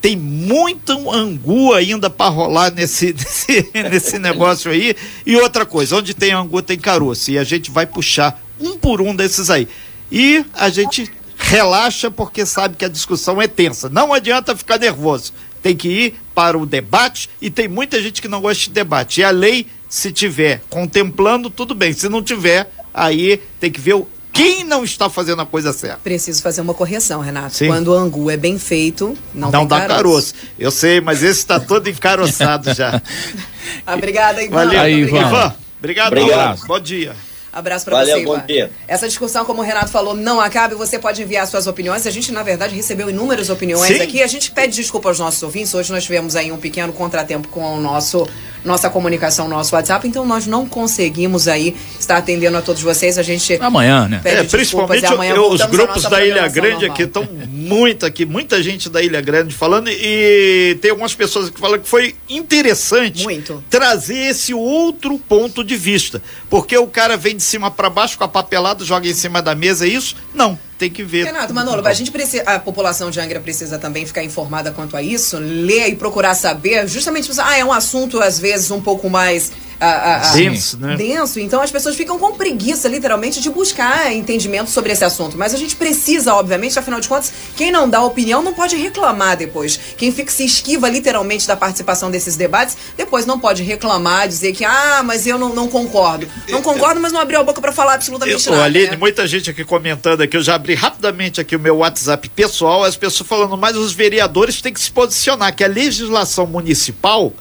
Tem 0.00 0.16
muito 0.16 1.10
angu 1.10 1.72
ainda 1.72 2.08
para 2.08 2.30
rolar 2.30 2.70
nesse, 2.70 3.12
nesse, 3.18 3.70
nesse 3.72 4.18
negócio 4.18 4.70
aí. 4.70 4.94
E 5.24 5.34
outra 5.36 5.64
coisa, 5.64 5.96
onde 5.96 6.14
tem 6.14 6.32
angu 6.32 6.62
tem 6.62 6.78
caroço. 6.78 7.30
E 7.30 7.38
a 7.38 7.44
gente 7.44 7.70
vai 7.70 7.86
puxar 7.86 8.40
um 8.60 8.76
por 8.76 9.00
um 9.00 9.16
desses 9.16 9.50
aí. 9.50 9.66
E 10.12 10.44
a 10.54 10.68
gente 10.68 11.10
relaxa 11.36 12.10
porque 12.10 12.44
sabe 12.44 12.76
que 12.76 12.84
a 12.84 12.88
discussão 12.88 13.40
é 13.40 13.48
tensa. 13.48 13.88
Não 13.88 14.12
adianta 14.12 14.56
ficar 14.56 14.78
nervoso. 14.78 15.32
Tem 15.62 15.76
que 15.76 15.88
ir 15.88 16.14
para 16.34 16.56
o 16.56 16.66
debate 16.66 17.28
e 17.40 17.50
tem 17.50 17.66
muita 17.66 18.00
gente 18.00 18.22
que 18.22 18.28
não 18.28 18.40
gosta 18.40 18.64
de 18.64 18.70
debate. 18.70 19.20
E 19.20 19.24
a 19.24 19.30
lei, 19.30 19.66
se 19.88 20.12
tiver 20.12 20.62
contemplando, 20.68 21.50
tudo 21.50 21.74
bem. 21.74 21.92
Se 21.92 22.08
não 22.08 22.22
tiver, 22.22 22.70
aí 22.94 23.40
tem 23.58 23.70
que 23.70 23.80
ver 23.80 23.94
o 23.94 24.08
quem 24.38 24.62
não 24.62 24.84
está 24.84 25.10
fazendo 25.10 25.42
a 25.42 25.46
coisa 25.46 25.72
certa. 25.72 25.98
Preciso 25.98 26.40
fazer 26.40 26.60
uma 26.60 26.72
correção, 26.72 27.20
Renato. 27.20 27.56
Sim. 27.56 27.66
Quando 27.66 27.88
o 27.88 27.94
angu 27.94 28.30
é 28.30 28.36
bem 28.36 28.56
feito, 28.56 29.18
não, 29.34 29.50
não 29.50 29.66
dá 29.66 29.80
caroço. 29.80 29.96
caroço. 29.96 30.34
Eu 30.56 30.70
sei, 30.70 31.00
mas 31.00 31.24
esse 31.24 31.40
está 31.40 31.58
todo 31.58 31.88
encaroçado 31.88 32.72
já. 32.72 33.02
Obrigada, 33.92 34.40
Ivan. 34.40 34.54
Valeu, 34.54 34.80
Aí, 34.80 34.94
Ivan. 35.00 35.18
Ivan. 35.18 35.54
Obrigado. 35.80 36.12
Obrigado. 36.12 36.66
Bom 36.66 36.78
dia. 36.78 37.16
Abraço 37.52 37.84
para 37.84 38.04
você, 38.04 38.22
Ivan. 38.22 38.44
Dia. 38.46 38.70
Essa 38.86 39.08
discussão, 39.08 39.44
como 39.44 39.60
o 39.60 39.64
Renato 39.64 39.90
falou, 39.90 40.14
não 40.14 40.40
acabe. 40.40 40.76
Você 40.76 41.00
pode 41.00 41.20
enviar 41.20 41.44
suas 41.48 41.66
opiniões. 41.66 42.06
A 42.06 42.10
gente, 42.10 42.30
na 42.30 42.44
verdade, 42.44 42.76
recebeu 42.76 43.10
inúmeras 43.10 43.50
opiniões 43.50 43.96
Sim. 43.96 44.02
aqui. 44.02 44.22
A 44.22 44.26
gente 44.28 44.52
pede 44.52 44.76
desculpa 44.76 45.08
aos 45.08 45.18
nossos 45.18 45.42
ouvintes. 45.42 45.74
Hoje 45.74 45.90
nós 45.90 46.04
tivemos 46.04 46.36
aí 46.36 46.52
um 46.52 46.58
pequeno 46.58 46.92
contratempo 46.92 47.48
com 47.48 47.74
o 47.74 47.80
nosso 47.80 48.28
nossa 48.68 48.88
comunicação, 48.88 49.48
nosso 49.48 49.74
WhatsApp. 49.74 50.06
Então 50.06 50.24
nós 50.24 50.46
não 50.46 50.66
conseguimos 50.66 51.48
aí 51.48 51.74
estar 51.98 52.18
atendendo 52.18 52.56
a 52.56 52.62
todos 52.62 52.82
vocês. 52.82 53.18
A 53.18 53.22
gente 53.22 53.58
amanhã, 53.60 54.06
né? 54.06 54.20
É, 54.24 54.44
principalmente 54.44 55.06
amanhã 55.06 55.34
eu, 55.34 55.50
os 55.50 55.62
grupos 55.62 56.04
da 56.04 56.24
Ilha 56.24 56.46
Grande 56.46 56.86
normal. 56.86 56.92
aqui 56.92 57.02
estão 57.02 57.28
muito 57.48 58.06
aqui, 58.06 58.24
muita 58.24 58.62
gente 58.62 58.88
da 58.88 59.02
Ilha 59.02 59.20
Grande 59.20 59.54
falando 59.54 59.88
e 59.90 60.78
tem 60.80 60.90
algumas 60.90 61.14
pessoas 61.14 61.50
que 61.50 61.58
falam 61.58 61.80
que 61.80 61.88
foi 61.88 62.14
interessante 62.28 63.24
muito. 63.24 63.64
trazer 63.68 64.28
esse 64.28 64.54
outro 64.54 65.18
ponto 65.18 65.64
de 65.64 65.76
vista, 65.76 66.22
porque 66.48 66.76
o 66.76 66.86
cara 66.86 67.16
vem 67.16 67.36
de 67.36 67.42
cima 67.42 67.70
para 67.70 67.90
baixo 67.90 68.16
com 68.16 68.24
a 68.24 68.28
papelada, 68.28 68.84
joga 68.84 69.08
em 69.08 69.14
cima 69.14 69.42
da 69.42 69.54
mesa, 69.54 69.86
é 69.86 69.88
isso? 69.88 70.14
Não 70.34 70.58
tem 70.78 70.88
que 70.88 71.02
ver. 71.02 71.24
Renato, 71.24 71.52
Manolo, 71.52 71.86
a 71.86 71.92
gente 71.92 72.10
precisa, 72.10 72.44
a 72.44 72.58
população 72.58 73.10
de 73.10 73.20
Angra 73.20 73.40
precisa 73.40 73.78
também 73.78 74.06
ficar 74.06 74.22
informada 74.22 74.70
quanto 74.70 74.96
a 74.96 75.02
isso, 75.02 75.36
ler 75.38 75.88
e 75.88 75.96
procurar 75.96 76.34
saber, 76.34 76.86
justamente, 76.88 77.30
ah, 77.38 77.58
é 77.58 77.64
um 77.64 77.72
assunto 77.72 78.20
às 78.20 78.38
vezes 78.38 78.70
um 78.70 78.80
pouco 78.80 79.10
mais 79.10 79.50
a, 79.80 80.30
a, 80.30 80.32
denso, 80.32 80.76
né? 80.78 80.96
denso. 80.96 81.38
Então 81.38 81.60
as 81.60 81.70
pessoas 81.70 81.96
ficam 81.96 82.18
com 82.18 82.32
preguiça, 82.32 82.88
literalmente, 82.88 83.40
de 83.40 83.48
buscar 83.50 84.12
entendimento 84.12 84.70
sobre 84.70 84.92
esse 84.92 85.04
assunto. 85.04 85.38
Mas 85.38 85.54
a 85.54 85.56
gente 85.56 85.76
precisa, 85.76 86.34
obviamente, 86.34 86.78
afinal 86.78 87.00
de 87.00 87.08
contas, 87.08 87.32
quem 87.56 87.70
não 87.70 87.88
dá 87.88 88.02
opinião 88.02 88.42
não 88.42 88.52
pode 88.52 88.76
reclamar 88.76 89.36
depois. 89.36 89.78
Quem 89.96 90.10
fica 90.12 90.30
se 90.30 90.44
esquiva 90.44 90.88
literalmente 90.88 91.46
da 91.46 91.56
participação 91.56 92.10
desses 92.10 92.36
debates, 92.36 92.76
depois 92.96 93.24
não 93.24 93.38
pode 93.38 93.62
reclamar, 93.62 94.26
dizer 94.26 94.52
que, 94.52 94.64
ah, 94.64 95.02
mas 95.04 95.26
eu 95.26 95.38
não, 95.38 95.54
não 95.54 95.68
concordo. 95.68 96.28
Não 96.48 96.62
concordo, 96.62 97.00
mas 97.00 97.12
não 97.12 97.20
abriu 97.20 97.40
a 97.40 97.44
boca 97.44 97.60
para 97.60 97.72
falar 97.72 97.94
absolutamente 97.94 98.46
eu, 98.46 98.52
nada. 98.52 98.64
Aline, 98.64 98.90
né? 98.90 98.96
muita 98.96 99.26
gente 99.26 99.50
aqui 99.50 99.64
comentando 99.64 100.22
aqui, 100.22 100.36
eu 100.36 100.42
já 100.42 100.56
abri 100.56 100.67
rapidamente 100.74 101.40
aqui 101.40 101.56
o 101.56 101.60
meu 101.60 101.78
WhatsApp 101.78 102.28
pessoal, 102.30 102.84
as 102.84 102.96
pessoas 102.96 103.28
falando, 103.28 103.56
mas 103.56 103.76
os 103.76 103.92
vereadores 103.92 104.60
têm 104.60 104.72
que 104.72 104.80
se 104.80 104.90
posicionar, 104.90 105.54
que 105.54 105.64
a 105.64 105.68
legislação 105.68 106.46
municipal 106.46 107.32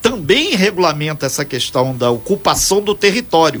também 0.00 0.56
regulamenta 0.56 1.26
essa 1.26 1.44
questão 1.44 1.96
da 1.96 2.10
ocupação 2.10 2.80
do 2.80 2.94
território. 2.94 3.60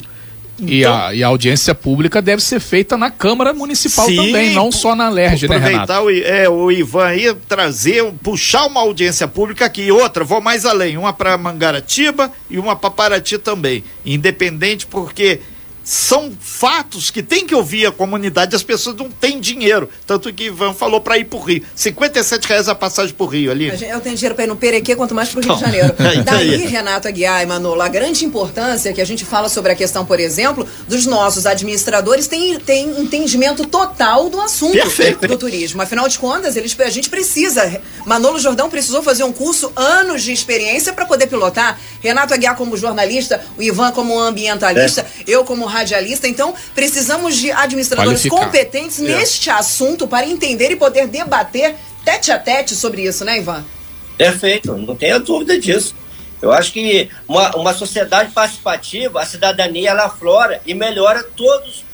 E, 0.58 0.80
então, 0.80 0.94
a, 0.94 1.14
e, 1.14 1.24
a, 1.24 1.26
audiência 1.26 1.74
pública 1.74 2.20
deve 2.20 2.42
ser 2.42 2.60
feita 2.60 2.96
na 2.96 3.10
Câmara 3.10 3.52
Municipal 3.52 4.06
sim, 4.06 4.16
também, 4.16 4.52
não 4.52 4.70
só 4.70 4.94
na 4.94 5.08
LERJ, 5.08 5.48
né, 5.48 5.56
Renato? 5.56 5.92
Aproveitar 5.92 6.30
é, 6.30 6.48
o 6.48 6.70
Ivan 6.70 7.06
aí, 7.06 7.34
trazer, 7.48 8.04
puxar 8.22 8.66
uma 8.66 8.80
audiência 8.80 9.26
pública 9.26 9.64
aqui. 9.64 9.90
Outra, 9.90 10.24
vou 10.24 10.40
mais 10.40 10.66
além, 10.66 10.96
uma 10.96 11.12
para 11.12 11.36
Mangaratiba 11.38 12.30
e 12.50 12.58
uma 12.58 12.76
para 12.76 12.90
Paraty 12.90 13.38
também. 13.38 13.82
Independente, 14.04 14.86
porque 14.86 15.40
são 15.84 16.32
fatos 16.40 17.10
que 17.10 17.22
tem 17.22 17.46
que 17.46 17.54
ouvir 17.54 17.86
a 17.86 17.92
comunidade, 17.92 18.54
as 18.54 18.62
pessoas 18.62 18.96
não 18.96 19.10
têm 19.10 19.40
dinheiro. 19.40 19.88
Tanto 20.06 20.32
que 20.32 20.44
Ivan 20.44 20.74
falou 20.74 21.00
para 21.00 21.18
ir 21.18 21.24
pro 21.24 21.40
Rio. 21.40 21.64
57 21.74 22.46
reais 22.46 22.68
a 22.68 22.74
passagem 22.74 23.14
pro 23.14 23.26
Rio 23.26 23.50
ali. 23.50 23.68
Eu 23.68 24.00
tenho 24.00 24.16
dinheiro 24.16 24.34
para 24.34 24.44
ir 24.44 24.46
no 24.46 24.56
Perequê, 24.56 24.94
quanto 24.94 25.14
mais 25.14 25.28
pro 25.28 25.40
Rio 25.40 25.54
de 25.54 25.60
Janeiro. 25.60 25.94
Daí, 26.24 26.66
Renato 26.66 27.08
Aguiar 27.08 27.42
e 27.42 27.46
Manolo, 27.46 27.82
a 27.82 27.88
grande 27.88 28.24
importância 28.24 28.92
que 28.92 29.00
a 29.00 29.04
gente 29.04 29.24
fala 29.24 29.48
sobre 29.48 29.72
a 29.72 29.74
questão, 29.74 30.04
por 30.04 30.20
exemplo, 30.20 30.66
dos 30.86 31.06
nossos 31.06 31.46
administradores 31.46 32.26
tem, 32.26 32.58
tem 32.60 32.88
entendimento 33.00 33.66
total 33.66 34.28
do 34.28 34.40
assunto 34.40 34.72
Perfeito. 34.72 35.26
do 35.26 35.36
turismo. 35.36 35.82
Afinal 35.82 36.08
de 36.08 36.18
contas, 36.18 36.56
eles, 36.56 36.78
a 36.78 36.90
gente 36.90 37.10
precisa. 37.10 37.80
Manolo 38.06 38.38
Jordão 38.38 38.70
precisou 38.70 39.02
fazer 39.02 39.24
um 39.24 39.32
curso, 39.32 39.72
anos 39.74 40.22
de 40.22 40.32
experiência 40.32 40.92
para 40.92 41.06
poder 41.06 41.26
pilotar. 41.26 41.78
Renato 42.00 42.34
Aguiar 42.34 42.56
como 42.56 42.76
jornalista, 42.76 43.44
o 43.56 43.62
Ivan 43.62 43.92
como 43.92 44.18
ambientalista, 44.18 45.02
é. 45.02 45.24
eu 45.26 45.44
como 45.44 45.71
radialista. 45.72 46.28
Então, 46.28 46.54
precisamos 46.74 47.36
de 47.36 47.50
administradores 47.50 48.22
Qualificar. 48.22 48.44
competentes 48.44 49.00
é. 49.00 49.02
neste 49.02 49.50
assunto 49.50 50.06
para 50.06 50.26
entender 50.26 50.70
e 50.70 50.76
poder 50.76 51.08
debater 51.08 51.74
tete 52.04 52.30
a 52.30 52.38
tete 52.38 52.74
sobre 52.74 53.02
isso, 53.02 53.24
né, 53.24 53.38
Ivan? 53.38 53.64
Perfeito, 54.16 54.76
não 54.76 54.94
tenha 54.94 55.18
dúvida 55.18 55.58
disso. 55.58 55.94
Eu 56.40 56.50
acho 56.52 56.72
que 56.72 57.08
uma, 57.28 57.54
uma 57.56 57.72
sociedade 57.72 58.32
participativa, 58.32 59.22
a 59.22 59.26
cidadania, 59.26 59.90
ela 59.90 60.06
aflora 60.06 60.60
e 60.66 60.74
melhora 60.74 61.22
todas 61.22 61.84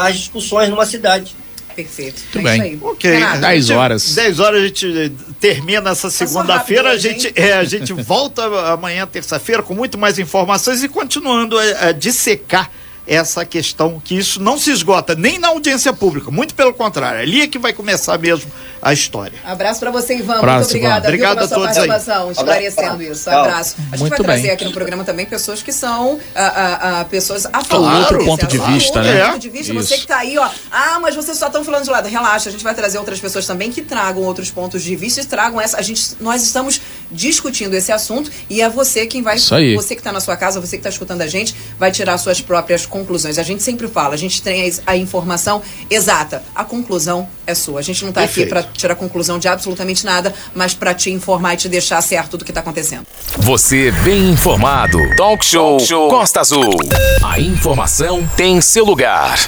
as 0.00 0.16
discussões 0.16 0.68
numa 0.68 0.84
cidade. 0.84 1.34
Perfeito. 1.78 2.22
Muito 2.34 2.48
é 2.48 2.58
bem. 2.58 2.78
Ok. 2.82 3.20
10 3.40 3.70
horas. 3.70 4.14
10 4.16 4.40
horas 4.40 4.62
a 4.62 4.66
gente 4.66 5.12
termina 5.38 5.90
essa 5.90 6.10
segunda-feira. 6.10 6.90
A 6.90 6.98
gente, 6.98 7.32
é, 7.36 7.52
a 7.52 7.62
gente 7.62 7.92
volta 7.92 8.42
amanhã, 8.72 9.06
terça-feira, 9.06 9.62
com 9.62 9.74
muito 9.74 9.96
mais 9.96 10.18
informações 10.18 10.82
e 10.82 10.88
continuando 10.88 11.56
a, 11.56 11.88
a 11.88 11.92
dissecar 11.92 12.68
essa 13.06 13.44
questão 13.44 14.02
que 14.04 14.18
isso 14.18 14.42
não 14.42 14.58
se 14.58 14.72
esgota 14.72 15.14
nem 15.14 15.38
na 15.38 15.48
audiência 15.48 15.92
pública, 15.92 16.30
muito 16.30 16.54
pelo 16.54 16.74
contrário, 16.74 17.20
ali 17.20 17.40
é 17.40 17.46
que 17.46 17.58
vai 17.58 17.72
começar 17.72 18.18
mesmo 18.18 18.50
a 18.80 18.92
história. 18.92 19.38
Abraço 19.44 19.80
para 19.80 19.90
você, 19.90 20.16
Ivan. 20.16 20.38
Abraço, 20.38 20.58
muito 20.58 20.70
obrigada. 20.70 20.98
Ivan. 20.98 21.08
Obrigado 21.08 21.38
a 21.38 21.48
todos 21.48 21.64
participação, 21.64 22.26
aí. 22.26 22.32
esclarecendo 22.32 23.02
isso. 23.02 23.30
Abraço. 23.30 23.76
A 23.92 23.96
gente 23.96 24.08
vai 24.08 24.18
trazer 24.18 24.50
aqui 24.50 24.64
no 24.64 24.72
programa 24.72 25.04
também 25.04 25.26
pessoas 25.26 25.62
que 25.62 25.72
são 25.72 26.18
a, 26.34 26.44
a, 26.44 27.00
a 27.00 27.04
pessoas 27.04 27.46
a 27.46 27.64
favor. 27.64 27.92
Outro 27.94 28.24
ponto 28.24 28.46
de 28.46 28.58
vista, 28.58 29.02
né? 29.02 29.10
Outro 29.14 29.32
ponto 29.32 29.42
de 29.42 29.50
vista. 29.50 29.74
Você 29.74 29.94
que 29.94 30.00
está 30.02 30.18
aí, 30.18 30.38
ó. 30.38 30.48
Ah, 30.70 30.98
mas 31.00 31.14
vocês 31.14 31.38
só 31.38 31.46
estão 31.46 31.64
falando 31.64 31.84
de 31.84 31.90
lado. 31.90 32.08
Relaxa, 32.08 32.48
a 32.48 32.52
gente 32.52 32.64
vai 32.64 32.74
trazer 32.74 32.98
outras 32.98 33.20
pessoas 33.20 33.46
também 33.46 33.70
que 33.70 33.82
tragam 33.82 34.22
outros 34.22 34.50
pontos 34.50 34.82
de 34.82 34.94
vista 34.96 35.20
e 35.20 35.24
tragam 35.24 35.60
essa. 35.60 35.78
A 35.78 35.82
gente, 35.82 36.16
nós 36.20 36.42
estamos 36.42 36.80
discutindo 37.10 37.74
esse 37.74 37.92
assunto 37.92 38.30
e 38.48 38.60
é 38.60 38.68
você 38.68 39.06
quem 39.06 39.22
vai. 39.22 39.36
Isso 39.36 39.54
aí. 39.54 39.74
Você 39.74 39.94
que 39.94 40.00
está 40.00 40.12
na 40.12 40.20
sua 40.20 40.36
casa, 40.36 40.60
você 40.60 40.76
que 40.76 40.80
está 40.80 40.90
escutando 40.90 41.22
a 41.22 41.26
gente, 41.26 41.54
vai 41.78 41.90
tirar 41.90 42.18
suas 42.18 42.40
próprias 42.40 42.86
conclusões. 42.86 43.38
A 43.38 43.42
gente 43.42 43.62
sempre 43.62 43.88
fala, 43.88 44.14
a 44.14 44.16
gente 44.16 44.42
tem 44.42 44.70
a, 44.86 44.92
a 44.92 44.96
informação 44.96 45.62
exata. 45.90 46.42
A 46.54 46.64
conclusão 46.64 47.28
é 47.46 47.54
sua. 47.54 47.80
A 47.80 47.82
gente 47.82 48.02
não 48.02 48.10
está 48.10 48.22
aqui 48.22 48.46
para 48.46 48.62
tirar 48.62 48.94
conclusão 48.94 49.38
de 49.38 49.48
absolutamente 49.48 50.04
nada, 50.04 50.34
mas 50.54 50.74
para 50.74 50.94
te 50.94 51.10
informar 51.10 51.54
e 51.54 51.56
te 51.56 51.68
deixar 51.68 52.00
certo 52.02 52.36
do 52.36 52.44
que 52.44 52.50
está 52.50 52.60
acontecendo. 52.60 53.06
Você 53.38 53.90
bem 54.02 54.30
informado. 54.30 54.98
Talk 55.16 55.44
Show, 55.44 55.76
Talk 55.78 55.88
Show 55.88 56.08
Costa 56.08 56.40
Azul. 56.40 56.70
A 57.24 57.40
informação 57.40 58.28
tem 58.36 58.60
seu 58.60 58.84
lugar. 58.84 59.38